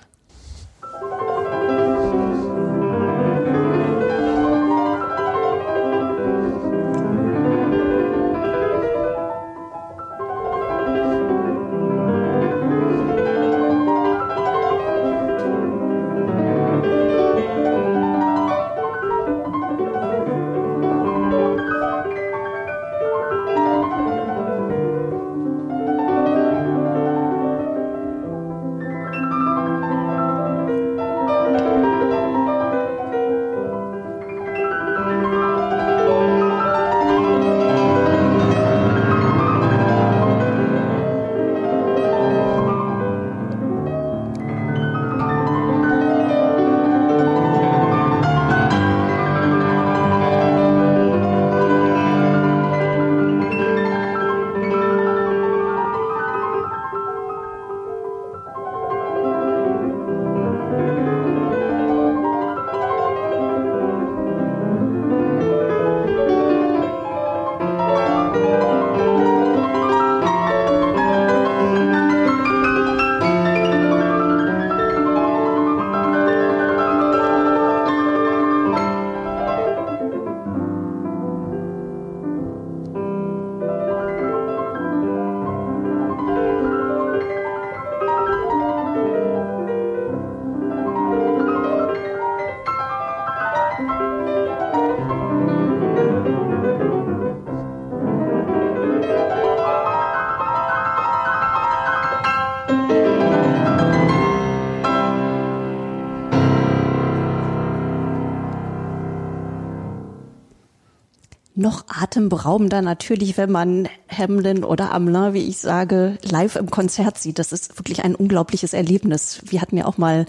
Atemberaubender 112.17 112.81
natürlich, 112.81 113.37
wenn 113.37 113.51
man 113.51 113.89
Hamlin 114.09 114.65
oder 114.65 114.93
Amelin, 114.93 115.35
wie 115.35 115.47
ich 115.47 115.59
sage, 115.59 116.17
live 116.23 116.57
im 116.57 116.71
Konzert 116.71 117.19
sieht. 117.19 117.39
Das 117.39 117.53
ist 117.53 117.79
wirklich 117.79 118.05
ein 118.05 118.15
unglaubliches 118.15 118.73
Erlebnis. 118.73 119.41
Wir 119.45 119.61
hatten 119.61 119.77
ja 119.77 119.85
auch 119.85 119.99
mal 119.99 120.25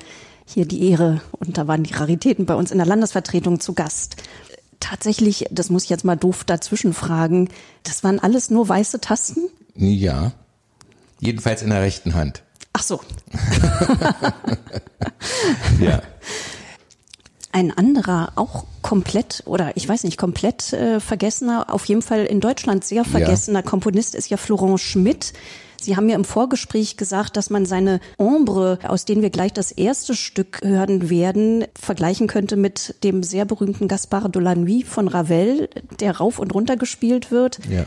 hier 0.45 0.65
die 0.65 0.89
Ehre 0.89 1.21
und 1.31 1.57
da 1.57 1.67
waren 1.67 1.83
die 1.83 1.93
Raritäten 1.93 2.45
bei 2.45 2.55
uns 2.55 2.71
in 2.71 2.77
der 2.77 2.87
Landesvertretung 2.87 3.61
zu 3.61 3.73
Gast. 3.73 4.17
Tatsächlich, 4.81 5.45
das 5.49 5.69
muss 5.69 5.85
ich 5.85 5.89
jetzt 5.89 6.03
mal 6.03 6.17
doof 6.17 6.43
dazwischen 6.43 6.93
fragen, 6.93 7.49
das 7.83 8.03
waren 8.03 8.19
alles 8.19 8.49
nur 8.49 8.67
weiße 8.67 8.99
Tasten? 8.99 9.47
Ja. 9.75 10.33
Jedenfalls 11.19 11.61
in 11.61 11.69
der 11.69 11.81
rechten 11.81 12.15
Hand. 12.15 12.43
Ach 12.73 12.83
so. 12.83 12.99
ja. 15.79 16.01
Ein 17.51 17.71
anderer, 17.71 18.33
auch 18.35 18.65
komplett 18.81 19.43
oder 19.45 19.75
ich 19.75 19.87
weiß 19.87 20.03
nicht, 20.03 20.17
komplett 20.17 20.73
äh, 20.73 20.99
vergessener, 20.99 21.73
auf 21.73 21.85
jeden 21.85 22.01
Fall 22.01 22.25
in 22.25 22.39
Deutschland 22.39 22.83
sehr 22.83 23.05
vergessener 23.05 23.59
ja. 23.59 23.65
Komponist 23.65 24.15
ist 24.15 24.29
ja 24.29 24.37
Florent 24.37 24.79
Schmidt. 24.79 25.33
Sie 25.79 25.95
haben 25.95 26.07
mir 26.07 26.15
im 26.15 26.25
Vorgespräch 26.25 26.97
gesagt, 26.97 27.37
dass 27.37 27.49
man 27.49 27.65
seine 27.65 27.99
Ombre, 28.17 28.79
aus 28.83 29.05
denen 29.05 29.21
wir 29.21 29.29
gleich 29.29 29.53
das 29.53 29.71
erste 29.71 30.15
Stück 30.15 30.59
hören 30.63 31.09
werden, 31.09 31.65
vergleichen 31.79 32.27
könnte 32.27 32.55
mit 32.55 32.95
dem 33.03 33.23
sehr 33.23 33.45
berühmten 33.45 33.87
Gaspard 33.87 34.33
de 34.35 34.41
la 34.41 34.55
Nuit 34.55 34.87
von 34.87 35.07
Ravel, 35.07 35.69
der 35.99 36.17
rauf 36.17 36.39
und 36.39 36.53
runter 36.53 36.77
gespielt 36.77 37.31
wird. 37.31 37.59
Ja. 37.69 37.85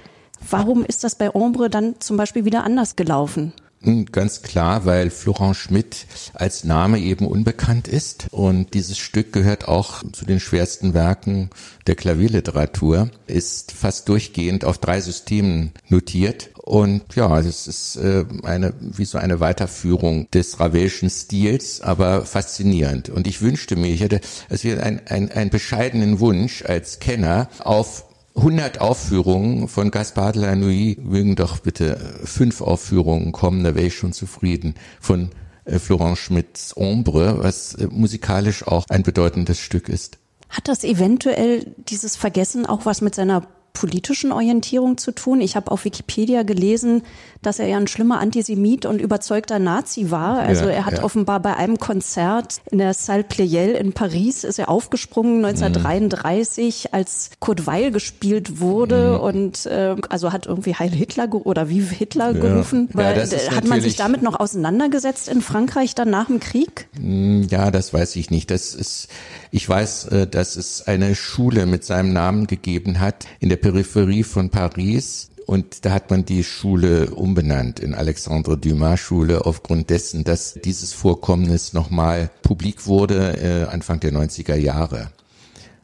Warum 0.49 0.85
ist 0.85 1.05
das 1.05 1.17
bei 1.17 1.35
Ombre 1.35 1.69
dann 1.69 2.01
zum 2.01 2.17
Beispiel 2.17 2.45
wieder 2.45 2.65
anders 2.65 2.97
gelaufen? 2.97 3.53
Hm, 3.83 4.07
ganz 4.13 4.43
klar, 4.43 4.85
weil 4.85 5.09
Florent 5.09 5.57
Schmidt 5.57 6.07
als 6.35 6.65
Name 6.65 6.99
eben 6.99 7.27
unbekannt 7.27 7.89
ist 7.89 8.27
und 8.31 8.75
dieses 8.75 8.99
Stück 8.99 9.33
gehört 9.33 9.69
auch 9.69 10.03
zu 10.13 10.27
den 10.27 10.39
schwersten 10.39 10.93
Werken 10.93 11.49
der 11.87 11.95
Klavierliteratur, 11.95 13.11
ist 13.27 13.73
fast 13.73 14.07
durchgehend 14.11 14.67
auf 14.67 14.77
drei 14.77 15.01
Systemen 15.01 15.73
notiert 15.89 16.51
und 16.57 17.17
ja, 17.17 17.39
es 17.41 17.67
ist 17.67 17.97
äh, 17.97 18.27
eine 18.43 18.75
wie 18.81 19.07
so 19.07 19.17
eine 19.17 19.41
Weiterführung 19.41 20.31
des 20.31 20.61
Ravelschen 20.61 21.09
Stils, 21.09 21.81
aber 21.81 22.27
faszinierend. 22.27 23.09
Und 23.09 23.27
ich 23.27 23.41
wünschte 23.41 23.77
mir, 23.77 23.89
ich 23.89 24.03
hätte 24.03 24.21
also 24.51 24.69
ein, 24.69 25.01
ein, 25.07 25.33
einen 25.33 25.51
bescheidenen 25.51 26.21
Wunsch 26.21 26.63
als 26.67 26.99
Kenner 26.99 27.49
auf 27.61 28.05
100 28.37 28.81
Aufführungen 28.81 29.69
von 29.69 29.91
Gaspard 29.91 30.37
de 30.37 30.43
la 30.45 30.57
Nuit 30.57 30.99
mögen 31.05 31.37
doch 31.37 31.59
bitte 31.59 32.21
fünf 32.25 32.61
Aufführungen 32.61 33.33
kommen, 33.33 33.65
da 33.65 33.75
wäre 33.75 33.87
ich 33.87 33.97
schon 33.97 34.13
zufrieden. 34.13 34.75
Von 35.01 35.31
äh, 35.65 35.79
Florent 35.79 36.19
Schmidts 36.19 36.77
Ombre, 36.77 37.43
was 37.43 37.75
äh, 37.75 37.89
musikalisch 37.91 38.67
auch 38.67 38.85
ein 38.89 39.03
bedeutendes 39.03 39.59
Stück 39.59 39.89
ist. 39.89 40.19
Hat 40.49 40.69
das 40.69 40.85
eventuell 40.85 41.75
dieses 41.89 42.17
Vergessen 42.17 42.67
auch 42.67 42.87
was 42.87 43.01
mit 43.01 43.15
seiner 43.15 43.47
politischen 43.81 44.31
Orientierung 44.31 44.99
zu 44.99 45.11
tun. 45.11 45.41
Ich 45.41 45.57
habe 45.57 45.71
auf 45.71 45.87
Wikipedia 45.87 46.43
gelesen, 46.43 47.01
dass 47.41 47.59
er 47.59 47.67
ja 47.67 47.79
ein 47.79 47.87
schlimmer 47.87 48.21
Antisemit 48.21 48.85
und 48.85 49.01
überzeugter 49.01 49.59
Nazi 49.59 50.11
war. 50.11 50.41
Also 50.41 50.67
ja, 50.67 50.73
er 50.73 50.85
hat 50.85 50.99
ja. 50.99 51.03
offenbar 51.03 51.41
bei 51.41 51.57
einem 51.57 51.79
Konzert 51.79 52.61
in 52.71 52.77
der 52.77 52.93
Salle 52.93 53.25
Pleyel 53.25 53.71
in 53.71 53.95
Paris 53.95 54.45
ist 54.45 54.59
er 54.59 54.69
aufgesprungen 54.69 55.43
1933, 55.43 56.85
mhm. 56.85 56.95
als 56.95 57.31
Kurt 57.39 57.67
Weil 57.67 57.91
gespielt 57.91 58.61
wurde 58.61 59.15
mhm. 59.15 59.21
und 59.21 59.65
äh, 59.65 59.97
also 60.11 60.31
hat 60.31 60.45
irgendwie 60.45 60.75
Heil 60.75 60.91
Hitler 60.91 61.33
oder 61.33 61.71
wie 61.71 61.81
Hitler 61.81 62.33
ja. 62.33 62.39
gerufen. 62.39 62.91
Weil, 62.93 63.17
hat 63.23 63.67
man 63.67 63.81
sich 63.81 63.97
damit 63.97 64.21
noch 64.21 64.39
auseinandergesetzt 64.39 65.29
in 65.31 65.41
Frankreich 65.41 65.95
dann 65.95 66.11
nach 66.11 66.27
dem 66.27 66.39
Krieg? 66.39 66.87
Mm, 67.01 67.45
ja, 67.49 67.71
das 67.71 67.95
weiß 67.95 68.17
ich 68.17 68.31
nicht. 68.31 68.51
Das 68.51 68.75
ist, 68.75 69.09
ich 69.51 69.67
weiß, 69.67 70.05
äh, 70.09 70.27
dass 70.27 70.57
es 70.57 70.87
eine 70.87 71.15
Schule 71.15 71.65
mit 71.65 71.85
seinem 71.85 72.13
Namen 72.13 72.47
gegeben 72.47 73.01
hat 73.01 73.27
in 73.39 73.49
der 73.49 73.57
Peripherie 73.71 74.25
von 74.25 74.51
Paris. 74.51 75.31
Und 75.47 75.85
da 75.85 75.93
hat 75.93 76.11
man 76.11 76.25
die 76.25 76.43
Schule 76.43 77.11
umbenannt 77.11 77.81
in 77.81 77.95
Alexandre 77.95 78.59
Dumas 78.59 78.99
Schule 79.01 79.47
aufgrund 79.47 79.91
dessen, 79.91 80.25
dass 80.25 80.55
dieses 80.55 80.93
Vorkommnis 80.93 81.73
nochmal 81.73 82.31
publik 82.43 82.87
wurde 82.87 83.39
äh, 83.41 83.71
Anfang 83.73 84.01
der 84.01 84.13
90er 84.13 84.57
Jahre. 84.57 85.11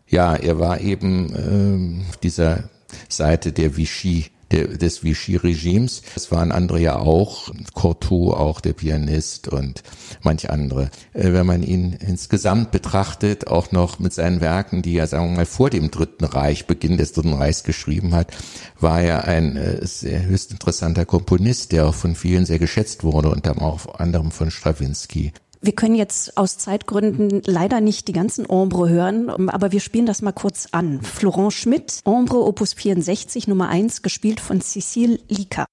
Ja, 0.08 0.34
er 0.34 0.58
war 0.58 0.80
eben 0.80 2.02
äh, 2.02 2.16
dieser 2.22 2.70
Seite 3.08 3.52
der 3.52 3.76
Vichy 3.76 4.26
des 4.52 5.02
Vichy-Regimes. 5.02 6.02
Es 6.14 6.30
waren 6.30 6.52
andere 6.52 6.80
ja 6.80 6.98
auch, 6.98 7.52
Cortot 7.74 8.34
auch 8.34 8.60
der 8.60 8.74
Pianist 8.74 9.48
und 9.48 9.82
manch 10.22 10.50
andere. 10.50 10.90
Äh, 11.12 11.32
wenn 11.32 11.46
man 11.46 11.62
ihn 11.62 11.92
insgesamt 11.94 12.70
betrachtet, 12.70 13.48
auch 13.48 13.72
noch 13.72 13.98
mit 13.98 14.12
seinen 14.12 14.40
Werken, 14.40 14.82
die 14.82 14.96
er, 14.96 15.06
sagen 15.06 15.30
wir 15.30 15.36
mal, 15.38 15.46
vor 15.46 15.70
dem 15.70 15.90
Dritten 15.90 16.24
Reich, 16.24 16.66
Beginn 16.66 16.96
des 16.96 17.12
Dritten 17.12 17.34
Reichs 17.34 17.64
geschrieben 17.64 18.14
hat, 18.14 18.28
war 18.78 19.00
er 19.00 19.24
ein 19.24 19.56
äh, 19.56 19.84
sehr 19.84 20.24
höchst 20.24 20.52
interessanter 20.52 21.06
Komponist, 21.06 21.72
der 21.72 21.86
auch 21.86 21.94
von 21.94 22.14
vielen 22.14 22.46
sehr 22.46 22.58
geschätzt 22.58 23.02
wurde, 23.04 23.30
unter 23.30 23.56
anderem 23.98 24.30
von 24.30 24.50
Stravinsky. 24.50 25.32
Wir 25.60 25.74
können 25.74 25.94
jetzt 25.94 26.36
aus 26.36 26.58
Zeitgründen 26.58 27.42
leider 27.46 27.80
nicht 27.80 28.08
die 28.08 28.12
ganzen 28.12 28.46
Ombre 28.48 28.88
hören, 28.88 29.30
aber 29.48 29.72
wir 29.72 29.80
spielen 29.80 30.06
das 30.06 30.22
mal 30.22 30.32
kurz 30.32 30.68
an. 30.72 31.00
Florent 31.02 31.52
Schmidt, 31.52 32.00
Ombre 32.04 32.44
Opus 32.44 32.74
64 32.74 33.48
Nummer 33.48 33.68
1, 33.68 34.02
gespielt 34.02 34.40
von 34.40 34.60
Cécile 34.60 35.18
Lika. 35.28 35.66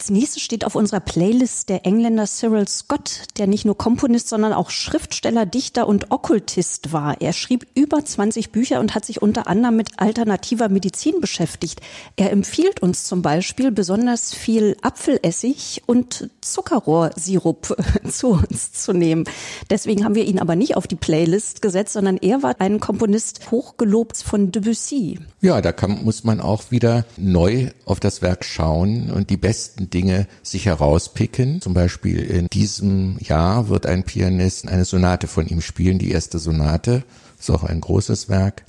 Als 0.00 0.08
nächstes 0.08 0.40
steht 0.40 0.64
auf 0.64 0.76
unserer 0.76 1.00
Playlist 1.00 1.68
der 1.68 1.84
Engländer 1.84 2.24
Cyril 2.24 2.66
Scott, 2.66 3.24
der 3.36 3.46
nicht 3.46 3.66
nur 3.66 3.76
Komponist, 3.76 4.30
sondern 4.30 4.54
auch 4.54 4.70
Schriftsteller, 4.70 5.44
Dichter 5.44 5.86
und 5.86 6.10
Okkultist 6.10 6.94
war. 6.94 7.20
Er 7.20 7.34
schrieb 7.34 7.66
über 7.74 8.02
20 8.02 8.50
Bücher 8.50 8.80
und 8.80 8.94
hat 8.94 9.04
sich 9.04 9.20
unter 9.20 9.46
anderem 9.46 9.76
mit 9.76 10.00
alternativer 10.00 10.70
Medizin 10.70 11.20
beschäftigt. 11.20 11.82
Er 12.16 12.32
empfiehlt 12.32 12.80
uns 12.80 13.04
zum 13.04 13.20
Beispiel 13.20 13.72
besonders 13.72 14.32
viel 14.32 14.74
Apfelessig 14.80 15.82
und 15.84 16.30
Zuckerrohrsirup 16.40 17.76
zu 18.10 18.28
uns 18.28 18.72
zu 18.72 18.94
nehmen. 18.94 19.24
Deswegen 19.68 20.06
haben 20.06 20.14
wir 20.14 20.24
ihn 20.24 20.38
aber 20.38 20.56
nicht 20.56 20.78
auf 20.78 20.86
die 20.86 20.96
Playlist 20.96 21.60
gesetzt, 21.60 21.92
sondern 21.92 22.16
er 22.16 22.42
war 22.42 22.58
ein 22.58 22.80
Komponist 22.80 23.50
hochgelobt 23.50 24.16
von 24.16 24.50
Debussy. 24.50 25.18
Ja, 25.42 25.60
da 25.60 25.72
kann, 25.72 26.04
muss 26.04 26.24
man 26.24 26.40
auch 26.40 26.70
wieder 26.70 27.04
neu 27.18 27.68
auf 27.84 28.00
das 28.00 28.22
Werk 28.22 28.46
schauen 28.46 29.10
und 29.10 29.28
die 29.28 29.36
besten 29.36 29.89
Dinge 29.90 30.26
sich 30.42 30.66
herauspicken. 30.66 31.60
Zum 31.60 31.74
Beispiel 31.74 32.20
in 32.20 32.46
diesem 32.48 33.18
Jahr 33.18 33.68
wird 33.68 33.86
ein 33.86 34.04
Pianist 34.04 34.68
eine 34.68 34.84
Sonate 34.84 35.26
von 35.26 35.46
ihm 35.46 35.60
spielen, 35.60 35.98
die 35.98 36.10
erste 36.10 36.38
Sonate. 36.38 37.04
Ist 37.38 37.50
auch 37.50 37.64
ein 37.64 37.80
großes 37.80 38.28
Werk. 38.28 38.64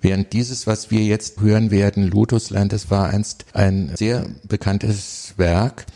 Während 0.00 0.32
dieses, 0.32 0.66
was 0.66 0.90
wir 0.90 1.02
jetzt 1.02 1.40
hören 1.40 1.70
werden, 1.70 2.08
Lotusland, 2.08 2.72
das 2.72 2.90
war 2.90 3.08
einst 3.08 3.46
ein 3.52 3.92
sehr 3.94 4.26
bekanntes 4.44 5.34
Werk, 5.36 5.86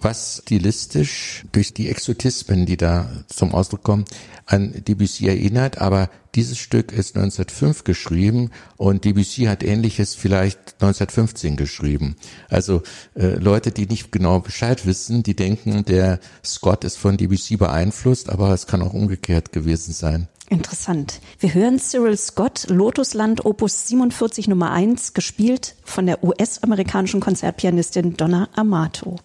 was 0.00 0.42
stilistisch 0.42 1.44
durch 1.52 1.74
die 1.74 1.88
Exotismen, 1.88 2.66
die 2.66 2.76
da 2.76 3.10
zum 3.28 3.54
Ausdruck 3.54 3.82
kommen, 3.82 4.04
an 4.46 4.72
Debussy 4.86 5.26
erinnert, 5.26 5.78
aber 5.78 6.08
dieses 6.34 6.58
Stück 6.58 6.92
ist 6.92 7.16
1905 7.16 7.84
geschrieben 7.84 8.50
und 8.76 9.04
Debussy 9.04 9.44
hat 9.44 9.62
ähnliches 9.62 10.14
vielleicht 10.14 10.74
1915 10.74 11.56
geschrieben. 11.56 12.16
Also 12.48 12.82
äh, 13.14 13.34
Leute, 13.36 13.72
die 13.72 13.86
nicht 13.86 14.12
genau 14.12 14.40
Bescheid 14.40 14.86
wissen, 14.86 15.22
die 15.22 15.34
denken, 15.34 15.84
der 15.84 16.20
Scott 16.44 16.84
ist 16.84 16.96
von 16.96 17.16
Debussy 17.16 17.56
beeinflusst, 17.56 18.30
aber 18.30 18.52
es 18.52 18.66
kann 18.66 18.82
auch 18.82 18.94
umgekehrt 18.94 19.52
gewesen 19.52 19.92
sein. 19.92 20.28
Interessant. 20.48 21.20
Wir 21.40 21.54
hören 21.54 21.80
Cyril 21.80 22.16
Scott, 22.16 22.66
Lotusland 22.68 23.44
Opus 23.44 23.88
47 23.88 24.46
Nummer 24.46 24.70
1, 24.70 25.12
gespielt 25.12 25.74
von 25.82 26.06
der 26.06 26.22
US-amerikanischen 26.22 27.18
Konzertpianistin 27.18 28.16
Donna 28.16 28.48
Amato. 28.54 29.18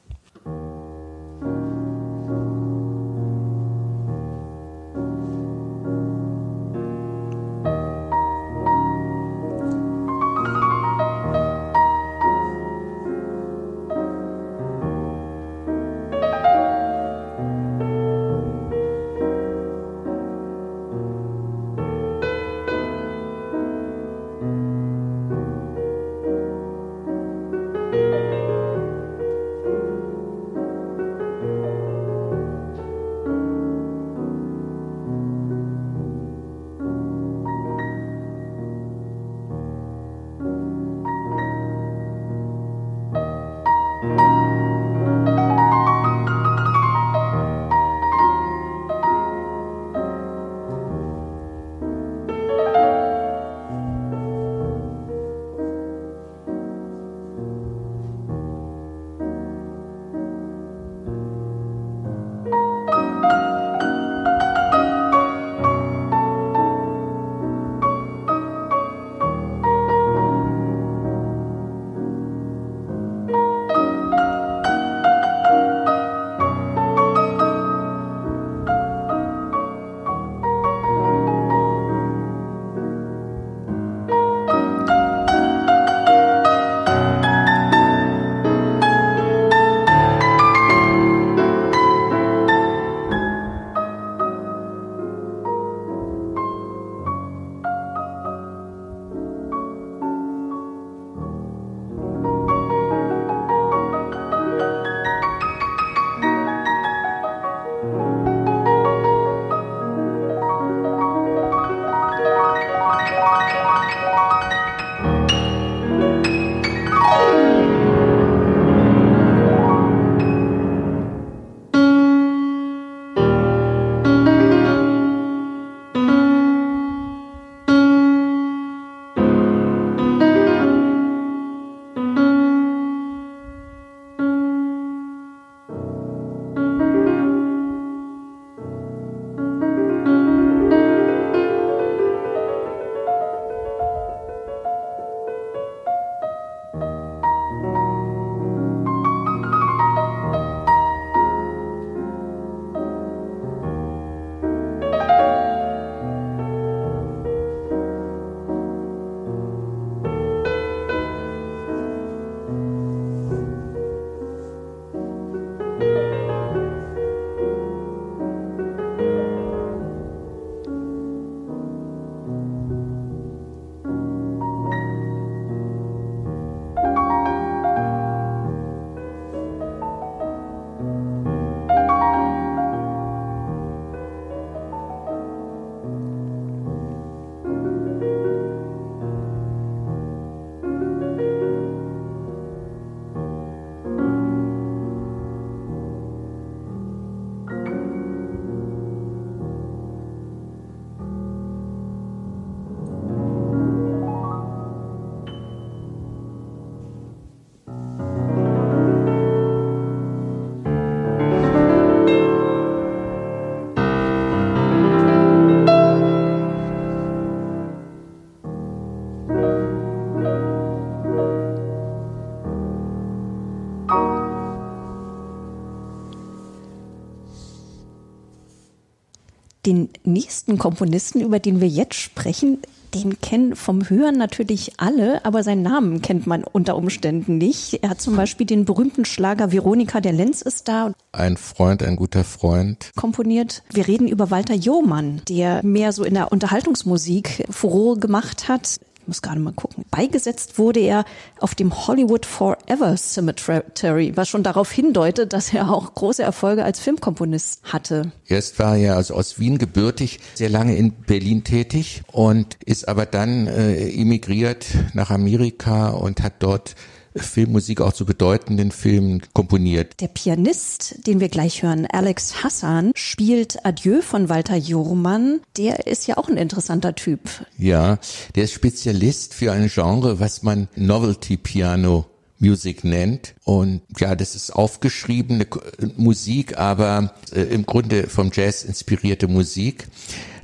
Den 229.65 229.89
nächsten 230.03 230.57
Komponisten, 230.57 231.21
über 231.21 231.39
den 231.39 231.61
wir 231.61 231.67
jetzt 231.67 231.95
sprechen, 231.95 232.59
den 232.93 233.21
kennen 233.21 233.55
vom 233.55 233.89
Hören 233.89 234.17
natürlich 234.17 234.73
alle, 234.77 235.23
aber 235.23 235.43
seinen 235.43 235.61
Namen 235.61 236.01
kennt 236.01 236.27
man 236.27 236.43
unter 236.43 236.75
Umständen 236.75 237.37
nicht. 237.37 237.83
Er 237.83 237.91
hat 237.91 238.01
zum 238.01 238.15
Beispiel 238.15 238.45
den 238.45 238.65
berühmten 238.65 239.05
Schlager 239.05 239.51
Veronika 239.51 240.01
der 240.01 240.13
Lenz 240.13 240.41
ist 240.41 240.67
da. 240.67 240.93
Ein 241.11 241.37
Freund, 241.37 241.83
ein 241.83 241.95
guter 241.95 242.23
Freund. 242.23 242.91
Komponiert. 242.95 243.63
Wir 243.71 243.87
reden 243.87 244.07
über 244.07 244.31
Walter 244.31 244.55
Johmann, 244.55 245.21
der 245.29 245.63
mehr 245.63 245.93
so 245.93 246.03
in 246.03 246.15
der 246.15 246.31
Unterhaltungsmusik 246.31 247.45
Furore 247.49 247.99
gemacht 247.99 248.49
hat 248.49 248.79
muss 249.11 249.21
gerade 249.21 249.41
mal 249.41 249.51
gucken, 249.51 249.83
beigesetzt 249.91 250.57
wurde 250.57 250.79
er 250.79 251.03
auf 251.41 251.53
dem 251.53 251.85
Hollywood 251.85 252.25
Forever 252.25 252.95
Cemetery, 252.95 254.13
was 254.15 254.29
schon 254.29 254.41
darauf 254.41 254.71
hindeutet, 254.71 255.33
dass 255.33 255.53
er 255.53 255.69
auch 255.69 255.93
große 255.93 256.23
Erfolge 256.23 256.63
als 256.63 256.79
Filmkomponist 256.79 257.61
hatte. 257.65 258.13
Erst 258.25 258.57
war 258.57 258.77
er 258.77 258.95
also 258.95 259.15
aus 259.15 259.37
Wien 259.37 259.57
gebürtig, 259.57 260.21
sehr 260.33 260.47
lange 260.47 260.77
in 260.77 260.93
Berlin 260.93 261.43
tätig 261.43 262.03
und 262.13 262.55
ist 262.63 262.87
aber 262.87 263.05
dann 263.05 263.47
äh, 263.47 263.89
emigriert 263.89 264.65
nach 264.93 265.09
Amerika 265.09 265.89
und 265.89 266.23
hat 266.23 266.35
dort 266.39 266.75
Filmmusik 267.15 267.81
auch 267.81 267.93
zu 267.93 268.05
bedeutenden 268.05 268.71
Filmen 268.71 269.21
komponiert. 269.33 269.99
Der 269.99 270.07
Pianist, 270.07 271.07
den 271.07 271.19
wir 271.19 271.29
gleich 271.29 271.63
hören, 271.63 271.87
Alex 271.91 272.43
Hassan, 272.43 272.91
spielt 272.95 273.65
Adieu 273.65 274.01
von 274.01 274.29
Walter 274.29 274.55
Jurmann. 274.55 275.41
Der 275.57 275.87
ist 275.87 276.07
ja 276.07 276.17
auch 276.17 276.29
ein 276.29 276.37
interessanter 276.37 276.95
Typ. 276.95 277.21
Ja, 277.57 277.99
der 278.35 278.45
ist 278.45 278.53
Spezialist 278.53 279.33
für 279.33 279.51
ein 279.51 279.67
Genre, 279.67 280.19
was 280.19 280.43
man 280.43 280.67
Novelty 280.75 281.37
Piano 281.37 282.05
Music 282.41 282.83
nennt. 282.83 283.35
Und 283.43 283.81
ja, 283.99 284.15
das 284.15 284.35
ist 284.35 284.51
aufgeschriebene 284.51 285.47
Musik, 285.95 286.57
aber 286.57 287.13
äh, 287.31 287.41
im 287.41 287.65
Grunde 287.65 288.07
vom 288.07 288.31
Jazz 288.33 288.63
inspirierte 288.63 289.27
Musik. 289.27 289.87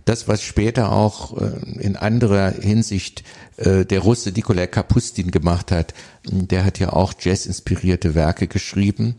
Das, 0.07 0.29
was 0.29 0.41
später 0.41 0.93
auch 0.93 1.37
äh, 1.37 1.81
in 1.81 1.97
anderer 1.97 2.49
Hinsicht 2.51 3.25
äh, 3.57 3.83
der 3.83 3.99
Russe 3.99 4.31
Nikolai 4.31 4.65
Kapustin 4.65 5.31
gemacht 5.31 5.69
hat, 5.69 5.93
der 6.23 6.63
hat 6.63 6.79
ja 6.79 6.93
auch 6.93 7.13
Jazz-inspirierte 7.19 8.15
Werke 8.15 8.47
geschrieben. 8.47 9.15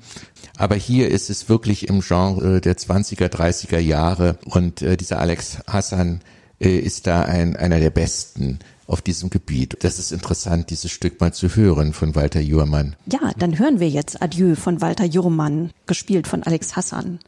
Aber 0.56 0.76
hier 0.76 1.10
ist 1.10 1.28
es 1.28 1.50
wirklich 1.50 1.88
im 1.88 2.00
Genre 2.00 2.62
der 2.62 2.78
20er, 2.78 3.26
30er 3.26 3.78
Jahre 3.78 4.38
und 4.46 4.80
äh, 4.80 4.96
dieser 4.96 5.20
Alex 5.20 5.58
Hassan 5.66 6.22
äh, 6.58 6.78
ist 6.78 7.06
da 7.06 7.20
ein, 7.20 7.54
einer 7.54 7.80
der 7.80 7.90
besten 7.90 8.58
auf 8.86 9.02
diesem 9.02 9.28
Gebiet. 9.28 9.76
Das 9.80 9.98
ist 9.98 10.10
interessant, 10.10 10.70
dieses 10.70 10.90
Stück 10.90 11.20
mal 11.20 11.34
zu 11.34 11.54
hören 11.54 11.92
von 11.92 12.14
Walter 12.14 12.40
Jurmann. 12.40 12.96
Ja, 13.12 13.32
dann 13.38 13.58
hören 13.58 13.78
wir 13.78 13.90
jetzt 13.90 14.22
Adieu 14.22 14.54
von 14.54 14.80
Walter 14.80 15.04
Jurmann, 15.04 15.70
gespielt 15.86 16.26
von 16.26 16.44
Alex 16.44 16.76
Hassan. 16.76 17.18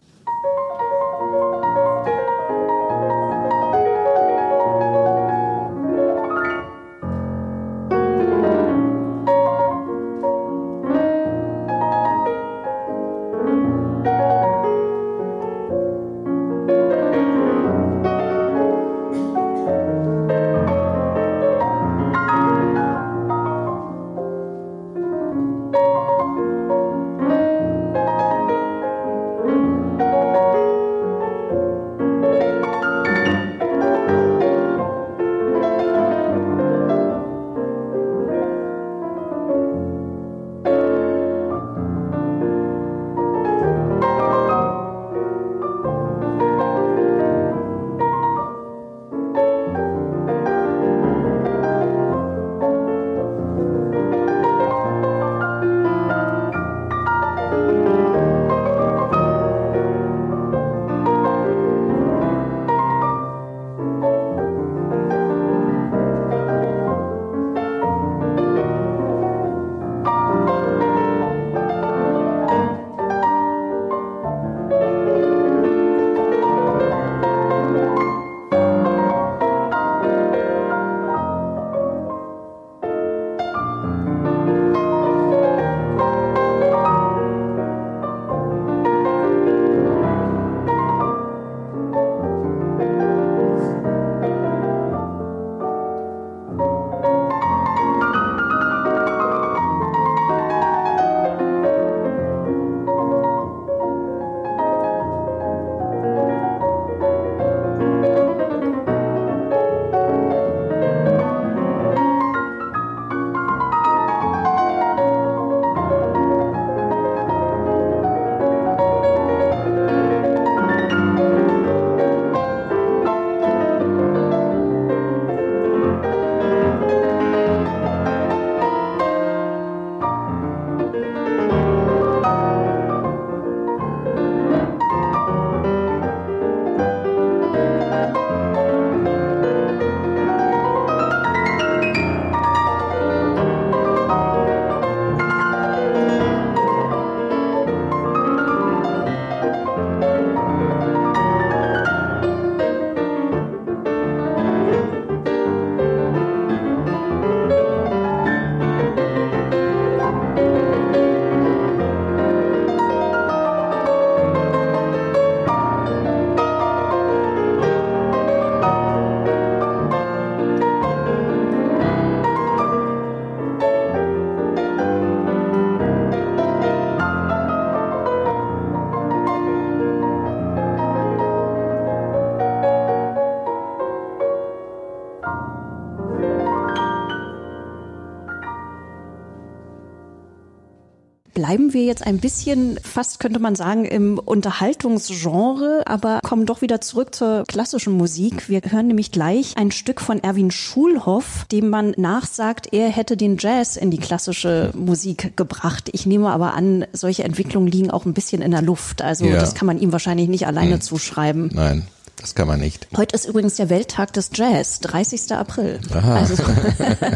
Bleiben 191.51 191.73
wir 191.75 191.83
jetzt 191.83 192.07
ein 192.07 192.19
bisschen, 192.19 192.79
fast 192.81 193.19
könnte 193.19 193.41
man 193.41 193.57
sagen, 193.57 193.85
im 193.85 194.21
Unterhaltungsgenre, 194.21 195.83
aber 195.85 196.21
kommen 196.23 196.47
doch 196.47 196.63
wieder 196.63 196.81
zurück 196.81 197.13
zur 197.13 197.43
klassischen 197.49 197.95
Musik. 197.95 198.49
Wir 198.49 198.61
hören 198.69 198.87
nämlich 198.87 199.11
gleich 199.11 199.57
ein 199.57 199.73
Stück 199.73 200.01
von 200.01 200.23
Erwin 200.23 200.53
Schulhoff, 200.53 201.47
dem 201.51 201.69
man 201.69 201.93
nachsagt, 201.97 202.69
er 202.71 202.89
hätte 202.89 203.17
den 203.17 203.37
Jazz 203.37 203.77
in 203.77 203.91
die 203.91 203.99
klassische 203.99 204.71
Musik 204.77 205.37
gebracht. 205.37 205.91
Ich 205.93 206.07
nehme 206.07 206.31
aber 206.31 206.55
an, 206.55 206.87
solche 206.93 207.25
Entwicklungen 207.25 207.67
liegen 207.67 207.91
auch 207.91 208.07
ein 208.07 208.15
bisschen 208.15 208.43
in 208.43 208.53
der 208.53 208.63
Luft. 208.63 209.03
Also 209.03 209.25
ja. 209.25 209.41
das 209.41 209.57
kann 209.57 209.67
man 209.67 209.81
ihm 209.81 209.91
wahrscheinlich 209.91 210.29
nicht 210.29 210.47
alleine 210.47 210.75
hm. 210.75 210.81
zuschreiben. 210.83 211.51
Nein. 211.53 211.89
das 212.21 212.37
kann 212.37 212.47
man 212.47 212.61
nicht. 212.61 212.87
Heute 212.97 213.17
ist 213.17 213.27
übrigens 213.27 213.57
der 213.57 213.71
Welttag 213.71 214.13
des 214.13 214.31
Jazz, 214.33 214.79
30. 214.83 215.33
April. 215.33 215.81
Aha. 215.93 216.15
Also 216.15 216.37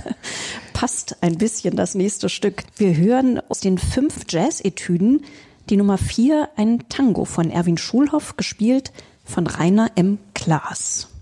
passt 0.74 1.16
ein 1.22 1.38
bisschen 1.38 1.76
das 1.76 1.94
nächste 1.94 2.28
Stück. 2.28 2.64
Wir 2.76 2.94
hören 2.94 3.40
aus 3.48 3.60
den 3.60 3.78
fünf 3.78 4.26
Jazz-Etüden 4.28 5.24
die 5.70 5.78
Nummer 5.78 5.96
vier, 5.96 6.50
ein 6.56 6.84
Tango 6.90 7.24
von 7.24 7.50
Erwin 7.50 7.78
Schulhoff, 7.78 8.36
gespielt 8.36 8.92
von 9.24 9.46
Rainer 9.46 9.90
M. 9.94 10.18
Klaas. 10.34 11.13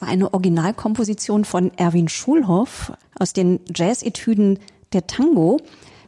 War 0.00 0.08
eine 0.08 0.32
Originalkomposition 0.32 1.44
von 1.44 1.72
Erwin 1.76 2.08
Schulhoff 2.08 2.92
aus 3.18 3.32
den 3.32 3.60
Jazz-Etüden 3.74 4.58
der 4.92 5.06
Tango. 5.06 5.60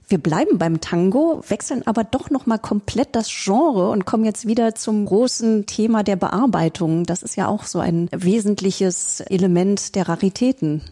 Wir 0.09 0.19
bleiben 0.19 0.59
beim 0.59 0.81
Tango, 0.81 1.43
wechseln 1.49 1.87
aber 1.87 2.05
doch 2.05 2.29
noch 2.31 2.47
mal 2.47 2.59
komplett 2.59 3.15
das 3.15 3.31
Genre 3.31 3.91
und 3.91 4.05
kommen 4.05 4.25
jetzt 4.25 4.47
wieder 4.47 4.75
zum 4.75 5.07
großen 5.07 5.67
Thema 5.67 6.03
der 6.03 6.17
Bearbeitung. 6.17 7.05
Das 7.05 7.23
ist 7.23 7.37
ja 7.37 7.49
auch 7.49 7.65
so 7.65 7.79
ein 7.79 8.09
wesentliches 8.13 9.21
Element 9.21 9.95
der 9.95 10.09
Raritäten. 10.09 10.83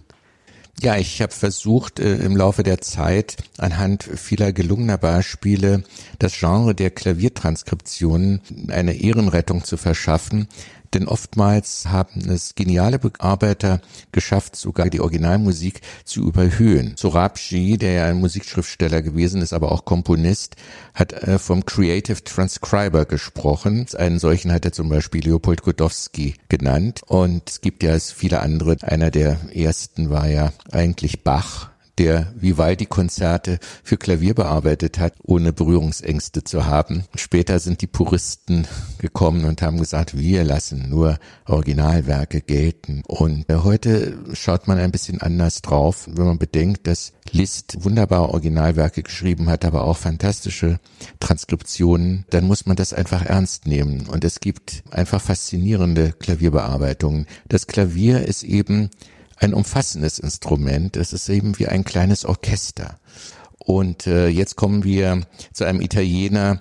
Ja, 0.83 0.97
ich 0.97 1.21
habe 1.21 1.33
versucht, 1.33 2.01
äh, 2.01 2.17
im 2.17 2.35
Laufe 2.35 2.63
der 2.63 2.81
Zeit 2.81 3.37
anhand 3.59 4.03
vieler 4.03 4.55
gelungener 4.55 4.97
Beispiele 4.97 5.83
das 6.19 6.39
Genre 6.39 6.75
der 6.75 6.91
Klaviertranskriptionen 6.91 8.41
eine 8.69 8.95
Ehrenrettung 8.95 9.63
zu 9.63 9.77
verschaffen. 9.77 10.49
Denn 10.93 11.07
oftmals 11.07 11.87
haben 11.87 12.29
es 12.29 12.55
geniale 12.57 12.99
Bearbeiter 12.99 13.81
geschafft, 14.11 14.57
sogar 14.57 14.91
die 14.91 15.01
Originalmusik 15.01 15.83
zu 16.05 16.27
überhöhen. 16.27 16.95
Sorabji, 16.97 17.79
der 17.79 17.93
ja 17.93 18.05
ein 18.07 18.19
Musikschriftsteller 18.19 19.01
gewesen 19.01 19.41
ist, 19.41 19.53
aber 19.53 19.71
auch 19.71 19.85
Komponist, 19.85 20.57
hat 20.95 21.13
äh, 21.13 21.39
vom 21.39 21.65
Creative 21.65 22.25
Transcriber 22.25 23.05
gesprochen. 23.05 23.87
Einen 23.97 24.19
solchen 24.19 24.53
hat 24.53 24.65
er 24.65 24.73
zum 24.73 24.89
Beispiel 24.89 25.23
Leopold 25.23 25.63
Godowski 25.63 26.35
genannt. 26.49 27.03
Und 27.07 27.49
es 27.49 27.61
gibt 27.61 27.83
ja 27.85 27.97
viele 27.99 28.41
andere. 28.41 28.77
Einer 28.83 29.11
der 29.11 29.39
ersten 29.55 30.11
war 30.11 30.29
ja 30.29 30.53
eigentlich 30.73 31.23
Bach 31.23 31.71
der 32.01 32.33
Vivaldi-Konzerte 32.35 33.59
für 33.85 33.99
Klavier 33.99 34.33
bearbeitet 34.33 34.99
hat, 34.99 35.13
ohne 35.23 35.53
Berührungsängste 35.53 36.43
zu 36.43 36.65
haben. 36.65 37.05
Später 37.15 37.59
sind 37.59 37.83
die 37.83 37.87
Puristen 37.87 38.67
gekommen 38.97 39.45
und 39.45 39.61
haben 39.61 39.77
gesagt, 39.77 40.17
wir 40.17 40.43
lassen 40.45 40.89
nur 40.89 41.19
Originalwerke 41.45 42.41
gelten. 42.41 43.03
Und 43.07 43.51
äh, 43.51 43.57
heute 43.57 44.17
schaut 44.33 44.67
man 44.67 44.79
ein 44.79 44.93
bisschen 44.93 45.21
anders 45.21 45.61
drauf, 45.61 46.09
wenn 46.11 46.25
man 46.25 46.39
bedenkt, 46.39 46.87
dass 46.87 47.13
Liszt 47.33 47.85
wunderbare 47.85 48.31
Originalwerke 48.31 49.03
geschrieben 49.03 49.51
hat, 49.51 49.67
aber 49.67 49.85
auch 49.85 49.99
fantastische 49.99 50.81
Transkriptionen, 51.21 52.25
dann 52.31 52.47
muss 52.47 52.65
man 52.65 52.77
das 52.77 52.95
einfach 52.95 53.27
ernst 53.27 53.67
nehmen. 53.67 54.07
Und 54.09 54.25
es 54.25 54.41
gibt 54.41 54.85
einfach 54.91 55.21
faszinierende 55.21 56.13
Klavierbearbeitungen. 56.13 57.27
Das 57.47 57.67
Klavier 57.67 58.27
ist 58.27 58.43
eben 58.43 58.89
ein 59.41 59.55
umfassendes 59.55 60.19
Instrument. 60.19 60.97
Es 60.97 61.13
ist 61.13 61.29
eben 61.29 61.59
wie 61.59 61.67
ein 61.67 61.85
kleines 61.85 62.25
Orchester. 62.25 63.01
Und 63.59 64.07
äh, 64.07 64.29
jetzt 64.29 64.57
kommen 64.57 64.85
wir 64.85 65.23
zu 65.53 65.65
einem 65.65 65.81
Italiener, 65.81 66.61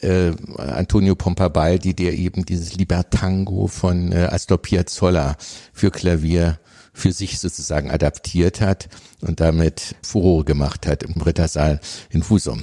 äh, 0.00 0.32
Antonio 0.56 1.14
Pompabaldi, 1.14 1.94
der 1.94 2.14
eben 2.14 2.44
dieses 2.44 2.74
Libertango 2.74 3.68
von 3.68 4.12
äh, 4.12 4.28
Astor 4.30 4.58
Piazzolla 4.58 5.36
für 5.72 5.90
Klavier 5.90 6.58
für 6.92 7.12
sich 7.12 7.38
sozusagen 7.38 7.90
adaptiert 7.90 8.60
hat 8.60 8.88
und 9.20 9.40
damit 9.40 9.96
Furore 10.02 10.44
gemacht 10.44 10.86
hat 10.86 11.02
im 11.02 11.20
Rittersaal 11.20 11.80
in 12.10 12.28
Husum. 12.28 12.62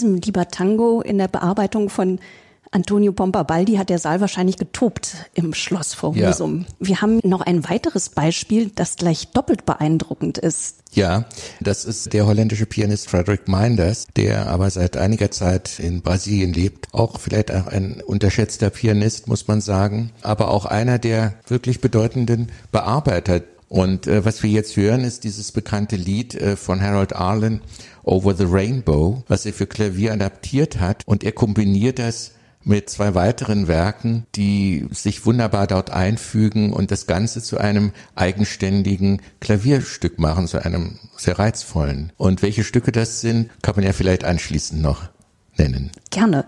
Diesem 0.00 0.16
Lieber 0.16 0.48
Tango 0.48 1.02
in 1.02 1.18
der 1.18 1.28
Bearbeitung 1.28 1.90
von 1.90 2.20
Antonio 2.72 3.12
Pompabaldi 3.12 3.74
hat 3.74 3.90
der 3.90 3.98
Saal 3.98 4.20
wahrscheinlich 4.20 4.56
getobt 4.56 5.28
im 5.34 5.52
Schloss 5.54 5.92
vor 5.92 6.14
Husum. 6.14 6.60
Ja. 6.60 6.66
Wir 6.78 7.02
haben 7.02 7.18
noch 7.24 7.40
ein 7.40 7.68
weiteres 7.68 8.10
Beispiel, 8.10 8.70
das 8.72 8.94
gleich 8.94 9.28
doppelt 9.32 9.66
beeindruckend 9.66 10.38
ist. 10.38 10.76
Ja, 10.92 11.24
das 11.60 11.84
ist 11.84 12.12
der 12.12 12.26
holländische 12.26 12.66
Pianist 12.66 13.10
Frederick 13.10 13.48
Minders, 13.48 14.06
der 14.16 14.46
aber 14.46 14.70
seit 14.70 14.96
einiger 14.96 15.32
Zeit 15.32 15.80
in 15.80 16.00
Brasilien 16.00 16.52
lebt. 16.52 16.86
Auch 16.92 17.18
vielleicht 17.18 17.52
auch 17.52 17.66
ein 17.66 18.00
unterschätzter 18.06 18.70
Pianist, 18.70 19.26
muss 19.26 19.48
man 19.48 19.60
sagen, 19.60 20.12
aber 20.22 20.48
auch 20.48 20.64
einer 20.64 21.00
der 21.00 21.34
wirklich 21.48 21.80
bedeutenden 21.80 22.52
Bearbeiter 22.70 23.42
und 23.70 24.08
äh, 24.08 24.24
was 24.24 24.42
wir 24.42 24.50
jetzt 24.50 24.76
hören, 24.76 25.04
ist 25.04 25.22
dieses 25.22 25.52
bekannte 25.52 25.94
Lied 25.94 26.34
äh, 26.34 26.56
von 26.56 26.82
Harold 26.82 27.14
Arlen, 27.14 27.60
Over 28.10 28.34
the 28.34 28.44
Rainbow, 28.44 29.22
was 29.28 29.46
er 29.46 29.52
für 29.52 29.68
Klavier 29.68 30.12
adaptiert 30.12 30.80
hat. 30.80 31.04
Und 31.06 31.22
er 31.22 31.30
kombiniert 31.30 32.00
das 32.00 32.32
mit 32.64 32.90
zwei 32.90 33.14
weiteren 33.14 33.68
Werken, 33.68 34.26
die 34.34 34.88
sich 34.90 35.24
wunderbar 35.24 35.68
dort 35.68 35.90
einfügen 35.90 36.72
und 36.72 36.90
das 36.90 37.06
Ganze 37.06 37.40
zu 37.40 37.58
einem 37.58 37.92
eigenständigen 38.16 39.22
Klavierstück 39.40 40.18
machen, 40.18 40.48
zu 40.48 40.62
einem 40.62 40.98
sehr 41.16 41.38
reizvollen. 41.38 42.12
Und 42.16 42.42
welche 42.42 42.64
Stücke 42.64 42.90
das 42.90 43.20
sind, 43.20 43.48
kann 43.62 43.76
man 43.76 43.84
ja 43.84 43.92
vielleicht 43.92 44.24
anschließend 44.24 44.82
noch 44.82 45.08
nennen. 45.56 45.92
Gerne. 46.10 46.46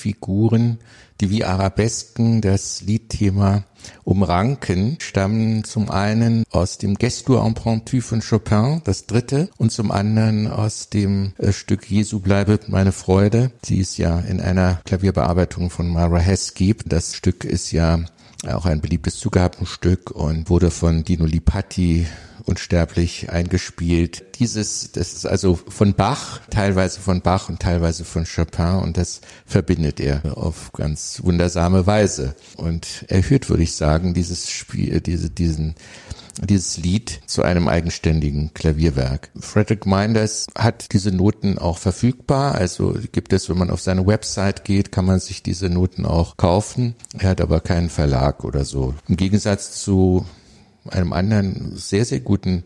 Triolenfiguren, 0.00 0.78
die 1.20 1.30
wie 1.30 1.44
Arabesken 1.44 2.40
das 2.40 2.82
Liedthema 2.82 3.64
umranken, 4.04 4.96
stammen 5.00 5.64
zum 5.64 5.90
einen 5.90 6.44
aus 6.50 6.78
dem 6.78 6.94
Gestur 6.96 7.44
Impromptu 7.44 8.00
von 8.00 8.20
Chopin, 8.20 8.80
das 8.84 9.06
dritte, 9.06 9.50
und 9.58 9.72
zum 9.72 9.90
anderen 9.90 10.48
aus 10.48 10.88
dem 10.88 11.32
äh, 11.38 11.52
Stück 11.52 11.90
Jesu 11.90 12.20
bleibe 12.20 12.60
meine 12.68 12.92
Freude, 12.92 13.52
die 13.64 13.80
es 13.80 13.96
ja 13.96 14.18
in 14.18 14.40
einer 14.40 14.80
Klavierbearbeitung 14.84 15.70
von 15.70 15.88
Mara 15.88 16.18
Hess 16.18 16.54
gibt. 16.54 16.92
Das 16.92 17.14
Stück 17.14 17.44
ist 17.44 17.72
ja 17.72 18.00
auch 18.46 18.64
ein 18.64 18.80
beliebtes 18.80 19.18
Zugabenstück 19.18 20.10
und 20.10 20.48
wurde 20.48 20.70
von 20.70 21.04
Dino 21.04 21.26
Lipatti 21.26 22.06
unsterblich 22.46 23.30
eingespielt. 23.30 24.38
Dieses, 24.38 24.92
das 24.92 25.12
ist 25.12 25.26
also 25.26 25.56
von 25.56 25.94
Bach, 25.94 26.40
teilweise 26.50 27.00
von 27.00 27.20
Bach 27.20 27.48
und 27.48 27.60
teilweise 27.60 28.04
von 28.04 28.24
Chopin 28.24 28.80
und 28.82 28.96
das 28.96 29.20
verbindet 29.46 30.00
er 30.00 30.36
auf 30.36 30.72
ganz 30.72 31.20
wundersame 31.22 31.86
Weise. 31.86 32.34
Und 32.56 33.04
er 33.08 33.22
führt, 33.22 33.48
würde 33.48 33.62
ich 33.62 33.74
sagen, 33.74 34.14
dieses 34.14 34.50
Spiel, 34.50 35.00
diese, 35.00 35.30
diesen, 35.30 35.74
dieses 36.42 36.76
Lied 36.76 37.20
zu 37.26 37.42
einem 37.42 37.68
eigenständigen 37.68 38.52
Klavierwerk. 38.54 39.30
Frederick 39.38 39.86
Minders 39.86 40.46
hat 40.56 40.92
diese 40.92 41.12
Noten 41.12 41.58
auch 41.58 41.78
verfügbar, 41.78 42.54
also 42.54 42.96
gibt 43.12 43.32
es, 43.32 43.48
wenn 43.48 43.58
man 43.58 43.70
auf 43.70 43.80
seine 43.80 44.06
Website 44.06 44.64
geht, 44.64 44.92
kann 44.92 45.04
man 45.04 45.20
sich 45.20 45.42
diese 45.42 45.68
Noten 45.68 46.06
auch 46.06 46.36
kaufen. 46.36 46.94
Er 47.18 47.30
hat 47.30 47.40
aber 47.40 47.60
keinen 47.60 47.90
Verlag 47.90 48.44
oder 48.44 48.64
so. 48.64 48.94
Im 49.08 49.16
Gegensatz 49.16 49.82
zu 49.82 50.24
einem 50.88 51.12
anderen 51.12 51.76
sehr, 51.76 52.04
sehr 52.04 52.20
guten 52.20 52.64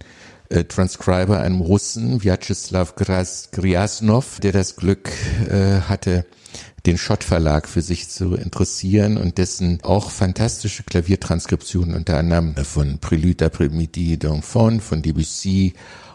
äh, 0.49 0.65
Transcriber, 0.65 1.41
einem 1.41 1.61
Russen, 1.61 2.23
Vyacheslav 2.23 2.95
Gryasnov, 2.97 4.41
der 4.41 4.53
das 4.53 4.77
Glück 4.77 5.11
äh, 5.49 5.81
hatte, 5.89 6.27
den 6.87 6.99
Schott 6.99 7.25
Verlag 7.25 7.67
für 7.67 7.81
sich 7.81 8.11
zu 8.11 8.35
interessieren 8.35 9.17
und 9.17 9.39
dessen 9.39 9.79
auch 9.83 10.11
fantastische 10.11 10.83
Klaviertranskriptionen 10.83 11.95
unter 11.95 12.19
anderem 12.19 12.55
von 12.57 12.99
Prélude 13.01 13.47
après-midi 13.47 14.19
d'Enfant, 14.19 14.81
von 14.81 15.01
Debussy 15.01 15.73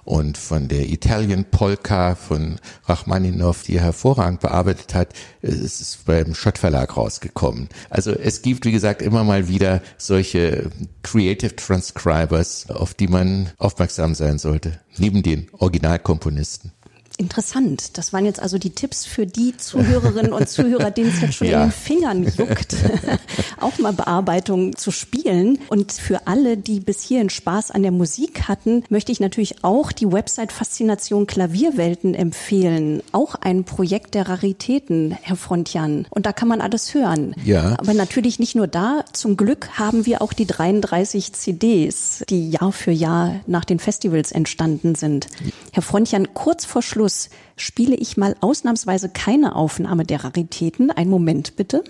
und 0.09 0.39
von 0.39 0.67
der 0.67 0.89
Italian 0.89 1.45
Polka 1.45 2.15
von 2.15 2.59
Rachmaninov, 2.85 3.61
die 3.61 3.75
er 3.75 3.83
hervorragend 3.83 4.39
bearbeitet 4.39 4.95
hat, 4.95 5.13
es 5.43 5.81
ist 5.81 6.05
beim 6.05 6.33
Schott 6.33 6.57
Verlag 6.57 6.97
rausgekommen. 6.97 7.69
Also 7.91 8.13
es 8.13 8.41
gibt, 8.41 8.65
wie 8.65 8.71
gesagt, 8.71 9.03
immer 9.03 9.23
mal 9.23 9.47
wieder 9.47 9.83
solche 9.99 10.71
Creative 11.03 11.55
Transcribers, 11.55 12.71
auf 12.71 12.95
die 12.95 13.07
man 13.07 13.51
aufmerksam 13.59 14.15
sein 14.15 14.39
sollte, 14.39 14.79
neben 14.97 15.21
den 15.21 15.47
Originalkomponisten. 15.51 16.71
Interessant. 17.19 17.97
Das 17.97 18.13
waren 18.13 18.23
jetzt 18.23 18.39
also 18.41 18.57
die 18.57 18.69
Tipps 18.69 19.05
für 19.05 19.27
die 19.27 19.55
Zuhörerinnen 19.57 20.31
und 20.31 20.47
Zuhörer, 20.47 20.89
denen 20.89 21.09
es 21.09 21.19
jetzt 21.19 21.33
schon 21.33 21.47
ja. 21.49 21.63
in 21.63 21.69
den 21.69 21.73
Fingern 21.73 22.23
juckt, 22.23 22.77
auch 23.59 23.77
mal 23.77 23.91
Bearbeitung 23.91 24.77
zu 24.77 24.89
spielen. 24.89 25.59
Und 25.67 25.91
für 25.91 26.27
alle, 26.27 26.55
die 26.55 26.79
bis 26.79 27.03
hierhin 27.03 27.29
Spaß 27.29 27.71
an 27.71 27.81
der 27.81 27.91
Musik 27.91 28.47
hatten, 28.47 28.85
möchte 28.87 29.11
ich 29.11 29.19
natürlich 29.19 29.65
auch 29.65 29.91
die 29.91 30.09
Website 30.09 30.53
Faszination 30.53 31.27
Klavierwelten 31.27 32.15
empfehlen. 32.15 33.03
Auch 33.11 33.35
ein 33.35 33.65
Projekt 33.65 34.15
der 34.15 34.29
Raritäten, 34.29 35.11
Herr 35.21 35.35
Frontian. 35.35 36.07
Und 36.09 36.25
da 36.25 36.31
kann 36.31 36.47
man 36.47 36.61
alles 36.61 36.93
hören. 36.93 37.35
Ja. 37.43 37.75
Aber 37.79 37.93
natürlich 37.93 38.39
nicht 38.39 38.55
nur 38.55 38.67
da. 38.67 39.03
Zum 39.11 39.35
Glück 39.35 39.71
haben 39.77 40.05
wir 40.05 40.21
auch 40.21 40.31
die 40.31 40.47
33 40.47 41.33
CDs, 41.33 42.23
die 42.29 42.49
Jahr 42.49 42.71
für 42.71 42.91
Jahr 42.91 43.41
nach 43.45 43.65
den 43.65 43.79
Festivals 43.79 44.31
entstanden 44.31 44.95
sind. 44.95 45.27
Herr 45.73 45.83
Frontian, 45.83 46.33
kurz 46.33 46.63
vor 46.63 46.81
Schluss 46.81 47.08
Schluss 47.09 47.29
spiele 47.55 47.95
ich 47.95 48.17
mal 48.17 48.35
ausnahmsweise 48.39 49.09
keine 49.09 49.55
Aufnahme 49.55 50.05
der 50.05 50.23
Raritäten. 50.23 50.91
Ein 50.91 51.09
Moment 51.09 51.55
bitte. 51.55 51.83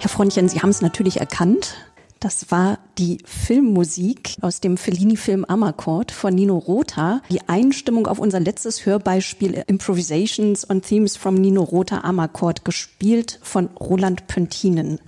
Herr 0.00 0.08
Frontchen, 0.08 0.48
Sie 0.48 0.60
haben 0.60 0.70
es 0.70 0.80
natürlich 0.80 1.20
erkannt. 1.20 1.76
Das 2.24 2.50
war 2.50 2.78
die 2.96 3.18
Filmmusik 3.26 4.36
aus 4.40 4.60
dem 4.60 4.78
Fellini-Film 4.78 5.44
Amarcord 5.44 6.10
von 6.10 6.34
Nino 6.34 6.56
Rota. 6.56 7.20
Die 7.30 7.46
Einstimmung 7.50 8.06
auf 8.06 8.18
unser 8.18 8.40
letztes 8.40 8.86
Hörbeispiel 8.86 9.62
Improvisations 9.66 10.70
on 10.70 10.80
Themes 10.80 11.18
from 11.18 11.34
Nino 11.34 11.62
Rota 11.62 11.98
Amarcord, 11.98 12.64
gespielt 12.64 13.38
von 13.42 13.66
Roland 13.78 14.26
Pöntinen. 14.26 15.00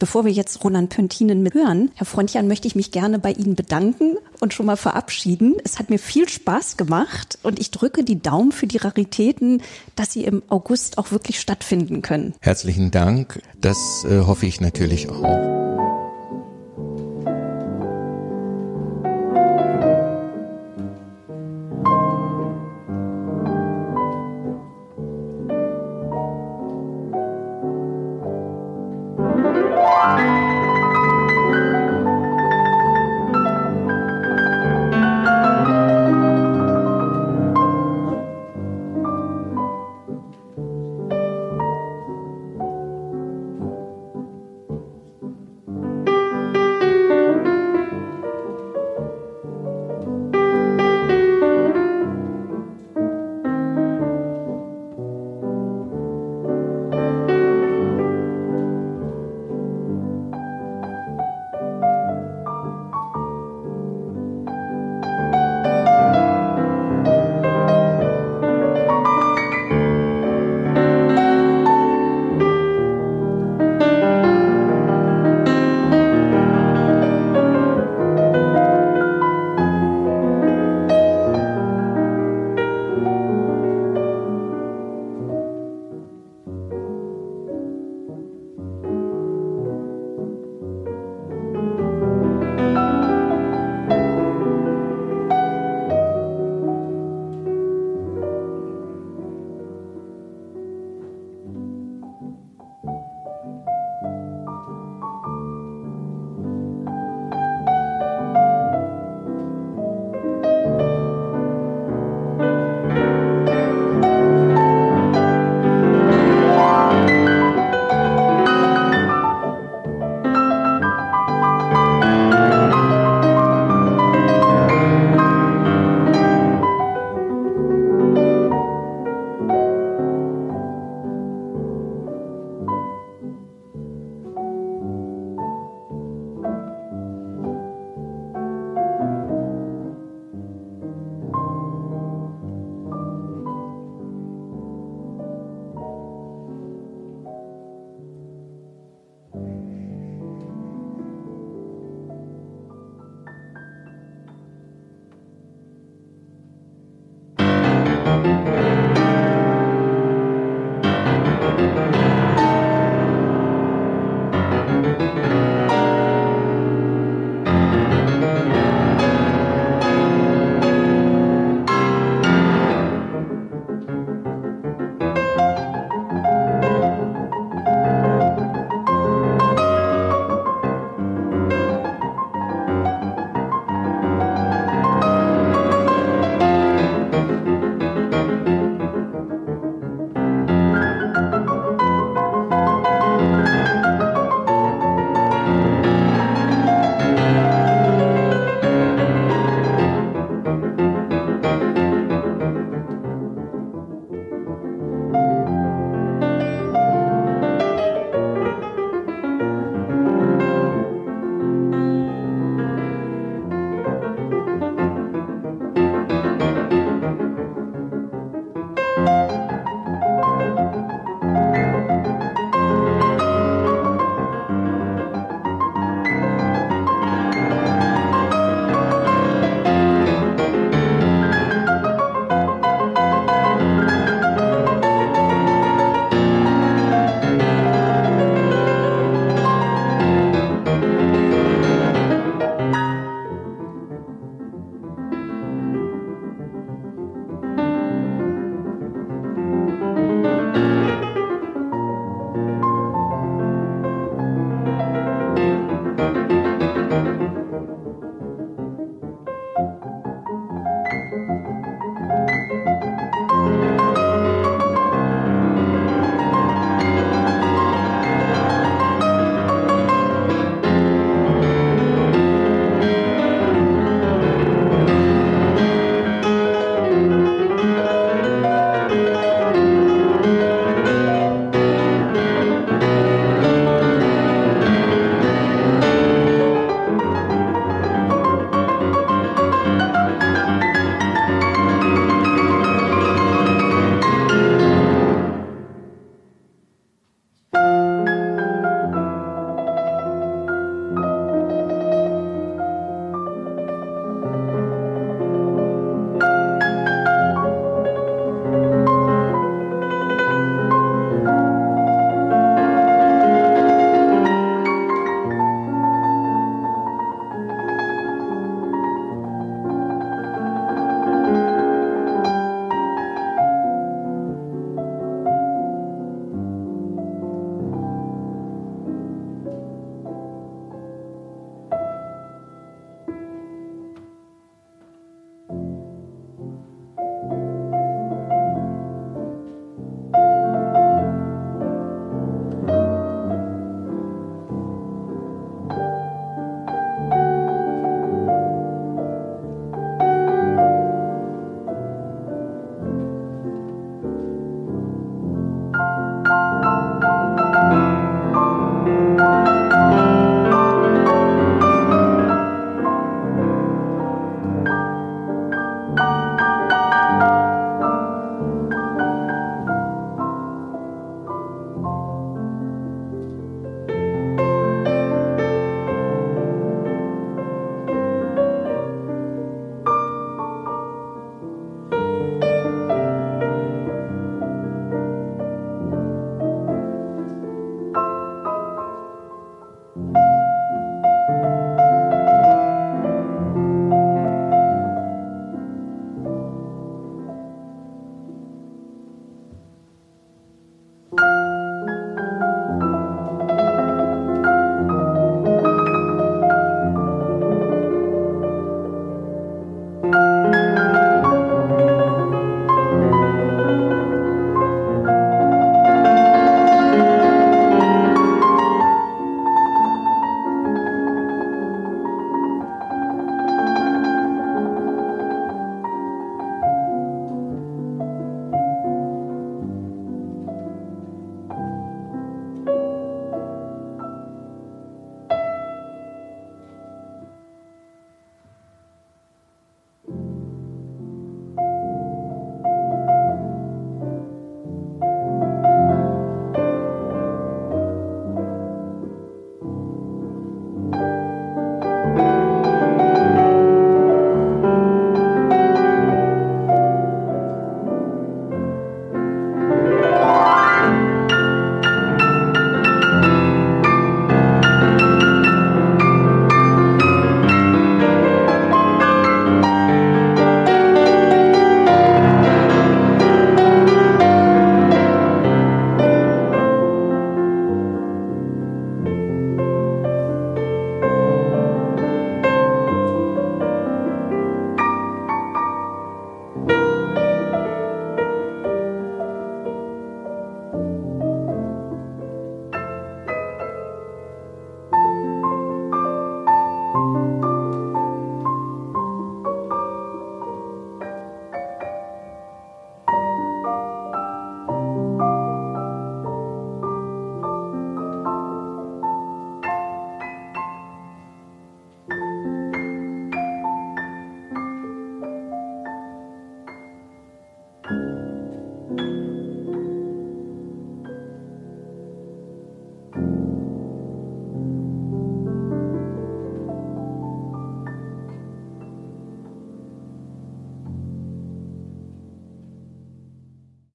Bevor 0.00 0.24
wir 0.24 0.32
jetzt 0.32 0.64
Roland 0.64 0.90
Pöntinen 0.90 1.44
mithören, 1.44 1.92
Herr 1.94 2.06
Frontjan, 2.06 2.48
möchte 2.48 2.66
ich 2.66 2.74
mich 2.74 2.90
gerne 2.90 3.20
bei 3.20 3.30
Ihnen 3.30 3.54
bedanken 3.54 4.16
und 4.40 4.52
schon 4.52 4.66
mal 4.66 4.76
verabschieden. 4.76 5.54
Es 5.62 5.78
hat 5.78 5.90
mir 5.90 6.00
viel 6.00 6.28
Spaß 6.28 6.76
gemacht 6.76 7.38
und 7.44 7.60
ich 7.60 7.70
drücke 7.70 8.02
die 8.02 8.20
Daumen 8.20 8.50
für 8.50 8.66
die 8.66 8.78
Raritäten, 8.78 9.62
dass 9.94 10.12
sie 10.12 10.24
im 10.24 10.42
August 10.48 10.98
auch 10.98 11.12
wirklich 11.12 11.38
stattfinden 11.38 12.02
können. 12.02 12.34
Herzlichen 12.40 12.90
Dank. 12.90 13.40
Das 13.60 14.04
äh, 14.10 14.22
hoffe 14.22 14.46
ich 14.46 14.60
natürlich 14.60 15.08
auch. 15.08 15.58